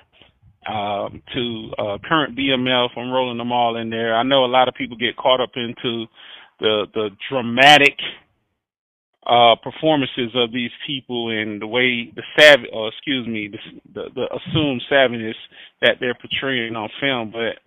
um, 0.66 1.22
to 1.34 1.70
uh, 1.78 1.98
current 2.06 2.36
BMF. 2.36 2.88
I'm 2.96 3.10
rolling 3.10 3.38
them 3.38 3.52
all 3.52 3.76
in 3.76 3.90
there. 3.90 4.14
I 4.14 4.22
know 4.22 4.44
a 4.44 4.46
lot 4.46 4.68
of 4.68 4.74
people 4.74 4.96
get 4.96 5.16
caught 5.16 5.40
up 5.40 5.52
into 5.56 6.06
the 6.60 6.86
the 6.94 7.10
dramatic 7.30 7.96
uh, 9.26 9.56
performances 9.62 10.32
of 10.34 10.52
these 10.52 10.70
people 10.86 11.30
and 11.30 11.60
the 11.60 11.66
way 11.66 12.12
the 12.14 12.22
savage, 12.38 12.68
or 12.72 12.88
excuse 12.88 13.26
me, 13.26 13.48
the, 13.48 13.58
the, 13.94 14.10
the 14.14 14.26
assumed 14.36 14.82
savageness 14.88 15.36
that 15.80 15.96
they're 16.00 16.14
portraying 16.14 16.76
on 16.76 16.88
film. 17.00 17.32
But 17.32 17.60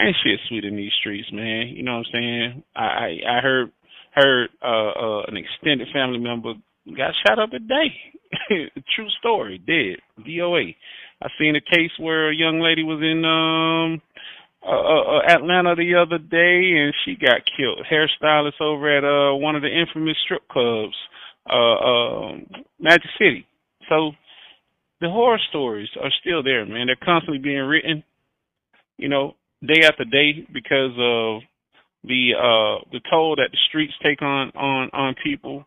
ain't 0.00 0.16
shit 0.22 0.40
sweet 0.48 0.64
in 0.64 0.76
these 0.76 0.92
streets, 1.00 1.28
man. 1.32 1.68
You 1.68 1.82
know 1.82 1.98
what 1.98 2.06
I'm 2.06 2.12
saying? 2.12 2.62
I 2.76 2.82
I, 2.82 3.38
I 3.38 3.40
heard 3.40 3.72
heard 4.14 4.50
uh, 4.62 4.90
uh, 4.90 5.22
an 5.28 5.36
extended 5.36 5.88
family 5.92 6.18
member 6.18 6.54
got 6.96 7.14
shot 7.26 7.38
up 7.38 7.50
today. 7.50 7.92
True 8.96 9.08
story, 9.18 9.58
dead. 9.58 10.24
DOA. 10.26 10.74
I 11.22 11.28
seen 11.38 11.56
a 11.56 11.60
case 11.60 11.90
where 11.98 12.30
a 12.30 12.36
young 12.36 12.60
lady 12.60 12.84
was 12.84 13.00
in 13.02 13.24
um 13.24 14.00
uh, 14.66 14.70
uh, 14.70 15.20
Atlanta 15.28 15.74
the 15.76 15.94
other 15.94 16.18
day 16.18 16.72
and 16.76 16.94
she 17.04 17.14
got 17.14 17.42
killed. 17.56 17.86
Hairstylist 17.90 18.60
over 18.60 18.96
at 18.96 19.04
uh 19.04 19.36
one 19.36 19.56
of 19.56 19.62
the 19.62 19.68
infamous 19.68 20.16
strip 20.24 20.46
clubs, 20.48 20.94
uh 21.48 21.74
uh 21.74 22.32
Magic 22.80 23.10
City. 23.18 23.46
So 23.88 24.12
the 25.00 25.08
horror 25.08 25.38
stories 25.48 25.88
are 26.02 26.10
still 26.20 26.42
there, 26.42 26.66
man. 26.66 26.86
They're 26.86 26.96
constantly 26.96 27.38
being 27.38 27.62
written, 27.62 28.02
you 28.96 29.08
know, 29.08 29.34
day 29.66 29.82
after 29.84 30.04
day 30.04 30.46
because 30.52 30.92
of 30.98 31.42
the 32.04 32.32
uh 32.36 32.84
the 32.92 33.00
toll 33.10 33.36
that 33.36 33.50
the 33.52 33.58
streets 33.68 33.94
take 34.02 34.22
on 34.22 34.50
on 34.56 34.90
on 34.92 35.14
people 35.22 35.64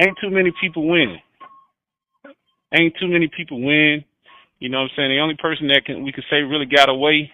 ain't 0.00 0.16
too 0.20 0.30
many 0.30 0.52
people 0.60 0.88
win. 0.88 1.16
Ain't 2.74 2.94
too 3.00 3.08
many 3.08 3.28
people 3.34 3.62
win. 3.62 4.04
You 4.58 4.68
know 4.68 4.78
what 4.82 4.90
I'm 4.92 4.96
saying? 4.96 5.10
The 5.10 5.20
only 5.20 5.36
person 5.40 5.68
that 5.68 5.84
can 5.84 6.04
we 6.04 6.12
could 6.12 6.24
say 6.30 6.42
really 6.42 6.66
got 6.66 6.88
away 6.88 7.30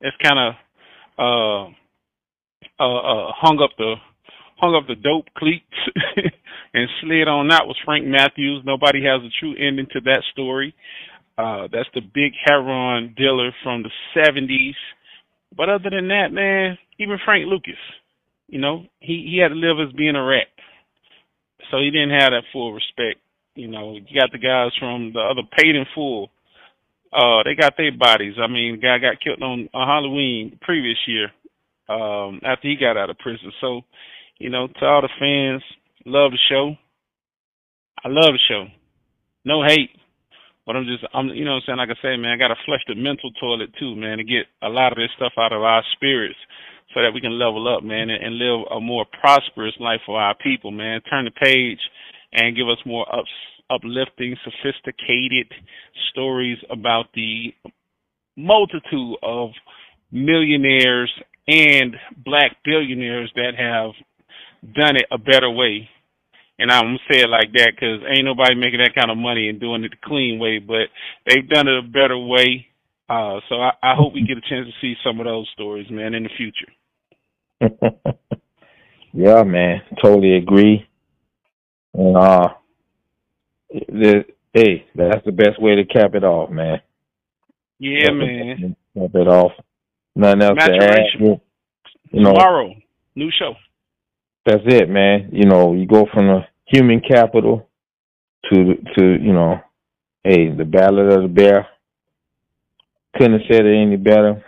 that's 0.00 0.16
kind 0.22 0.38
of 0.38 0.54
uh, 1.18 1.64
uh, 2.82 2.98
uh, 2.98 3.32
hung 3.36 3.60
up 3.62 3.70
the 3.78 3.94
hung 4.58 4.74
up 4.74 4.86
the 4.86 4.94
dope 4.94 5.26
cleats 5.36 5.64
and 6.74 6.88
slid 7.00 7.28
on 7.28 7.52
out 7.52 7.66
was 7.66 7.76
Frank 7.84 8.06
Matthews. 8.06 8.62
Nobody 8.64 9.02
has 9.04 9.22
a 9.22 9.32
true 9.40 9.54
ending 9.58 9.86
to 9.92 10.00
that 10.02 10.22
story. 10.32 10.74
Uh, 11.38 11.68
that's 11.70 11.88
the 11.94 12.00
big 12.00 12.32
heroin 12.44 13.14
dealer 13.16 13.50
from 13.62 13.82
the 13.82 13.90
70s. 14.16 14.74
But 15.54 15.68
other 15.68 15.90
than 15.90 16.08
that, 16.08 16.32
man, 16.32 16.78
even 16.98 17.18
Frank 17.24 17.46
Lucas, 17.46 17.80
you 18.48 18.58
know, 18.58 18.84
he, 19.00 19.28
he 19.30 19.38
had 19.42 19.48
to 19.48 19.54
live 19.54 19.76
as 19.86 19.92
being 19.94 20.16
a 20.16 20.24
rat 20.24 20.46
so 21.70 21.78
he 21.78 21.90
didn't 21.90 22.18
have 22.18 22.30
that 22.30 22.44
full 22.52 22.72
respect. 22.72 23.20
You 23.54 23.68
know, 23.68 23.94
you 23.94 24.20
got 24.20 24.32
the 24.32 24.38
guys 24.38 24.72
from 24.78 25.12
the 25.12 25.20
other 25.20 25.42
paid 25.56 25.74
in 25.74 25.86
full. 25.94 26.30
Uh, 27.16 27.42
they 27.44 27.54
got 27.54 27.74
their 27.78 27.96
bodies. 27.96 28.34
I 28.36 28.46
mean, 28.46 28.76
the 28.76 28.82
guy 28.82 28.98
got 28.98 29.22
killed 29.24 29.42
on, 29.42 29.70
on 29.72 29.88
Halloween 29.88 30.58
previous 30.60 30.98
year, 31.06 31.32
um, 31.88 32.40
after 32.44 32.68
he 32.68 32.76
got 32.76 32.98
out 32.98 33.08
of 33.08 33.18
prison. 33.18 33.50
So, 33.60 33.80
you 34.38 34.50
know, 34.50 34.68
to 34.68 34.84
all 34.84 35.00
the 35.00 35.08
fans, 35.18 35.62
love 36.04 36.32
the 36.32 36.38
show. 36.50 36.76
I 38.04 38.08
love 38.08 38.34
the 38.36 38.44
show. 38.48 38.66
No 39.46 39.64
hate. 39.64 39.90
But 40.66 40.76
I'm 40.76 40.84
just, 40.84 41.06
I'm, 41.14 41.28
you 41.28 41.44
know 41.44 41.52
what 41.52 41.62
I'm 41.70 41.78
saying? 41.78 41.78
Like 41.78 41.96
I 41.96 42.02
say, 42.02 42.16
man, 42.18 42.34
I 42.34 42.36
got 42.36 42.48
to 42.48 42.64
flush 42.66 42.82
the 42.88 42.96
mental 42.96 43.30
toilet 43.40 43.70
too, 43.78 43.94
man, 43.96 44.18
to 44.18 44.24
get 44.24 44.50
a 44.62 44.68
lot 44.68 44.92
of 44.92 44.98
this 44.98 45.14
stuff 45.16 45.32
out 45.38 45.52
of 45.52 45.62
our 45.62 45.82
spirits 45.94 46.36
so 46.92 47.00
that 47.02 47.14
we 47.14 47.20
can 47.20 47.38
level 47.38 47.64
up, 47.72 47.84
man, 47.84 48.10
and, 48.10 48.22
and 48.22 48.38
live 48.38 48.66
a 48.74 48.80
more 48.80 49.06
prosperous 49.20 49.74
life 49.80 50.00
for 50.04 50.20
our 50.20 50.34
people, 50.42 50.70
man. 50.70 51.00
Turn 51.08 51.24
the 51.24 51.30
page 51.30 51.78
and 52.32 52.56
give 52.56 52.68
us 52.68 52.78
more 52.84 53.06
ups, 53.14 53.30
uplifting, 53.70 54.36
sophisticated 54.44 55.52
stories 56.10 56.58
about 56.70 57.06
the 57.14 57.54
multitude 58.36 59.16
of 59.22 59.50
millionaires 60.12 61.12
and 61.48 61.96
black 62.24 62.56
billionaires 62.64 63.30
that 63.36 63.52
have 63.56 63.92
done 64.74 64.96
it 64.96 65.06
a 65.10 65.18
better 65.18 65.50
way. 65.50 65.88
And 66.58 66.70
I'm 66.70 66.84
gonna 66.84 66.98
say 67.10 67.20
it 67.20 67.28
like 67.28 67.52
that 67.52 67.72
because 67.74 68.00
ain't 68.08 68.24
nobody 68.24 68.54
making 68.54 68.80
that 68.80 68.94
kind 68.94 69.10
of 69.10 69.18
money 69.18 69.48
and 69.48 69.60
doing 69.60 69.84
it 69.84 69.90
the 69.90 69.96
clean 70.02 70.38
way, 70.38 70.58
but 70.58 70.88
they've 71.26 71.48
done 71.48 71.68
it 71.68 71.78
a 71.78 71.82
better 71.82 72.18
way. 72.18 72.66
Uh, 73.08 73.40
so 73.48 73.56
I, 73.56 73.72
I 73.82 73.94
hope 73.94 74.14
we 74.14 74.26
get 74.26 74.38
a 74.38 74.40
chance 74.40 74.66
to 74.66 74.72
see 74.80 74.94
some 75.04 75.20
of 75.20 75.26
those 75.26 75.48
stories, 75.52 75.86
man, 75.90 76.14
in 76.14 76.24
the 76.24 76.30
future. 76.36 76.72
yeah, 79.12 79.42
man, 79.42 79.82
totally 80.02 80.36
agree. 80.36 80.88
And 81.94 82.16
uh, 82.16 82.48
the, 83.70 84.24
hey, 84.52 84.86
that's 84.94 85.24
the 85.24 85.32
best 85.32 85.60
way 85.60 85.76
to 85.76 85.84
cap 85.84 86.14
it 86.14 86.24
off, 86.24 86.50
man. 86.50 86.80
Yeah, 87.78 88.10
man. 88.10 88.76
Cap 88.94 89.10
it 89.14 89.28
off. 89.28 89.52
Nothing 90.14 90.42
else 90.42 90.58
to 90.58 90.72
add. 90.72 91.40
You 92.12 92.22
know, 92.22 92.32
Tomorrow, 92.32 92.74
new 93.14 93.30
show. 93.38 93.54
That's 94.46 94.62
it, 94.64 94.88
man. 94.88 95.30
You 95.32 95.44
know, 95.44 95.74
you 95.74 95.86
go 95.86 96.06
from 96.12 96.28
the 96.28 96.40
human 96.66 97.00
capital 97.00 97.68
to 98.50 98.74
to 98.96 99.04
you 99.20 99.32
know, 99.32 99.60
hey, 100.24 100.50
the 100.50 100.64
Ballad 100.64 101.12
of 101.12 101.22
the 101.22 101.28
Bear. 101.28 101.66
Couldn't 103.16 103.40
have 103.40 103.48
said 103.50 103.66
it 103.66 103.76
any 103.76 103.96
better. 103.96 104.44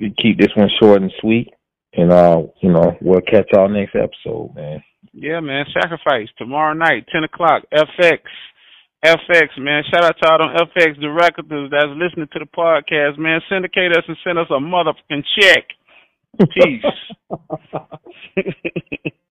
We 0.00 0.14
keep 0.20 0.38
this 0.38 0.54
one 0.54 0.70
short 0.80 1.02
and 1.02 1.12
sweet, 1.20 1.54
and 1.92 2.12
uh, 2.12 2.42
you 2.60 2.72
know, 2.72 2.96
we'll 3.00 3.20
catch 3.20 3.48
y'all 3.52 3.68
next 3.68 3.94
episode, 3.94 4.54
man. 4.54 4.82
Yeah, 5.18 5.40
man. 5.40 5.64
Sacrifice 5.72 6.28
tomorrow 6.36 6.74
night, 6.74 7.06
ten 7.10 7.24
o'clock. 7.24 7.62
FX. 7.72 8.20
FX, 9.02 9.48
man. 9.58 9.82
Shout 9.90 10.04
out 10.04 10.16
to 10.20 10.30
all 10.30 10.38
them 10.38 10.68
FX 10.76 11.00
directors 11.00 11.70
that's 11.70 11.88
listening 11.96 12.28
to 12.32 12.38
the 12.38 12.44
podcast, 12.44 13.16
man. 13.18 13.40
Syndicate 13.48 13.96
us 13.96 14.04
and 14.06 14.16
send 14.22 14.38
us 14.38 14.46
a 14.50 14.60
motherfucking 14.60 15.24
check. 15.40 15.64
Peace. 16.52 16.84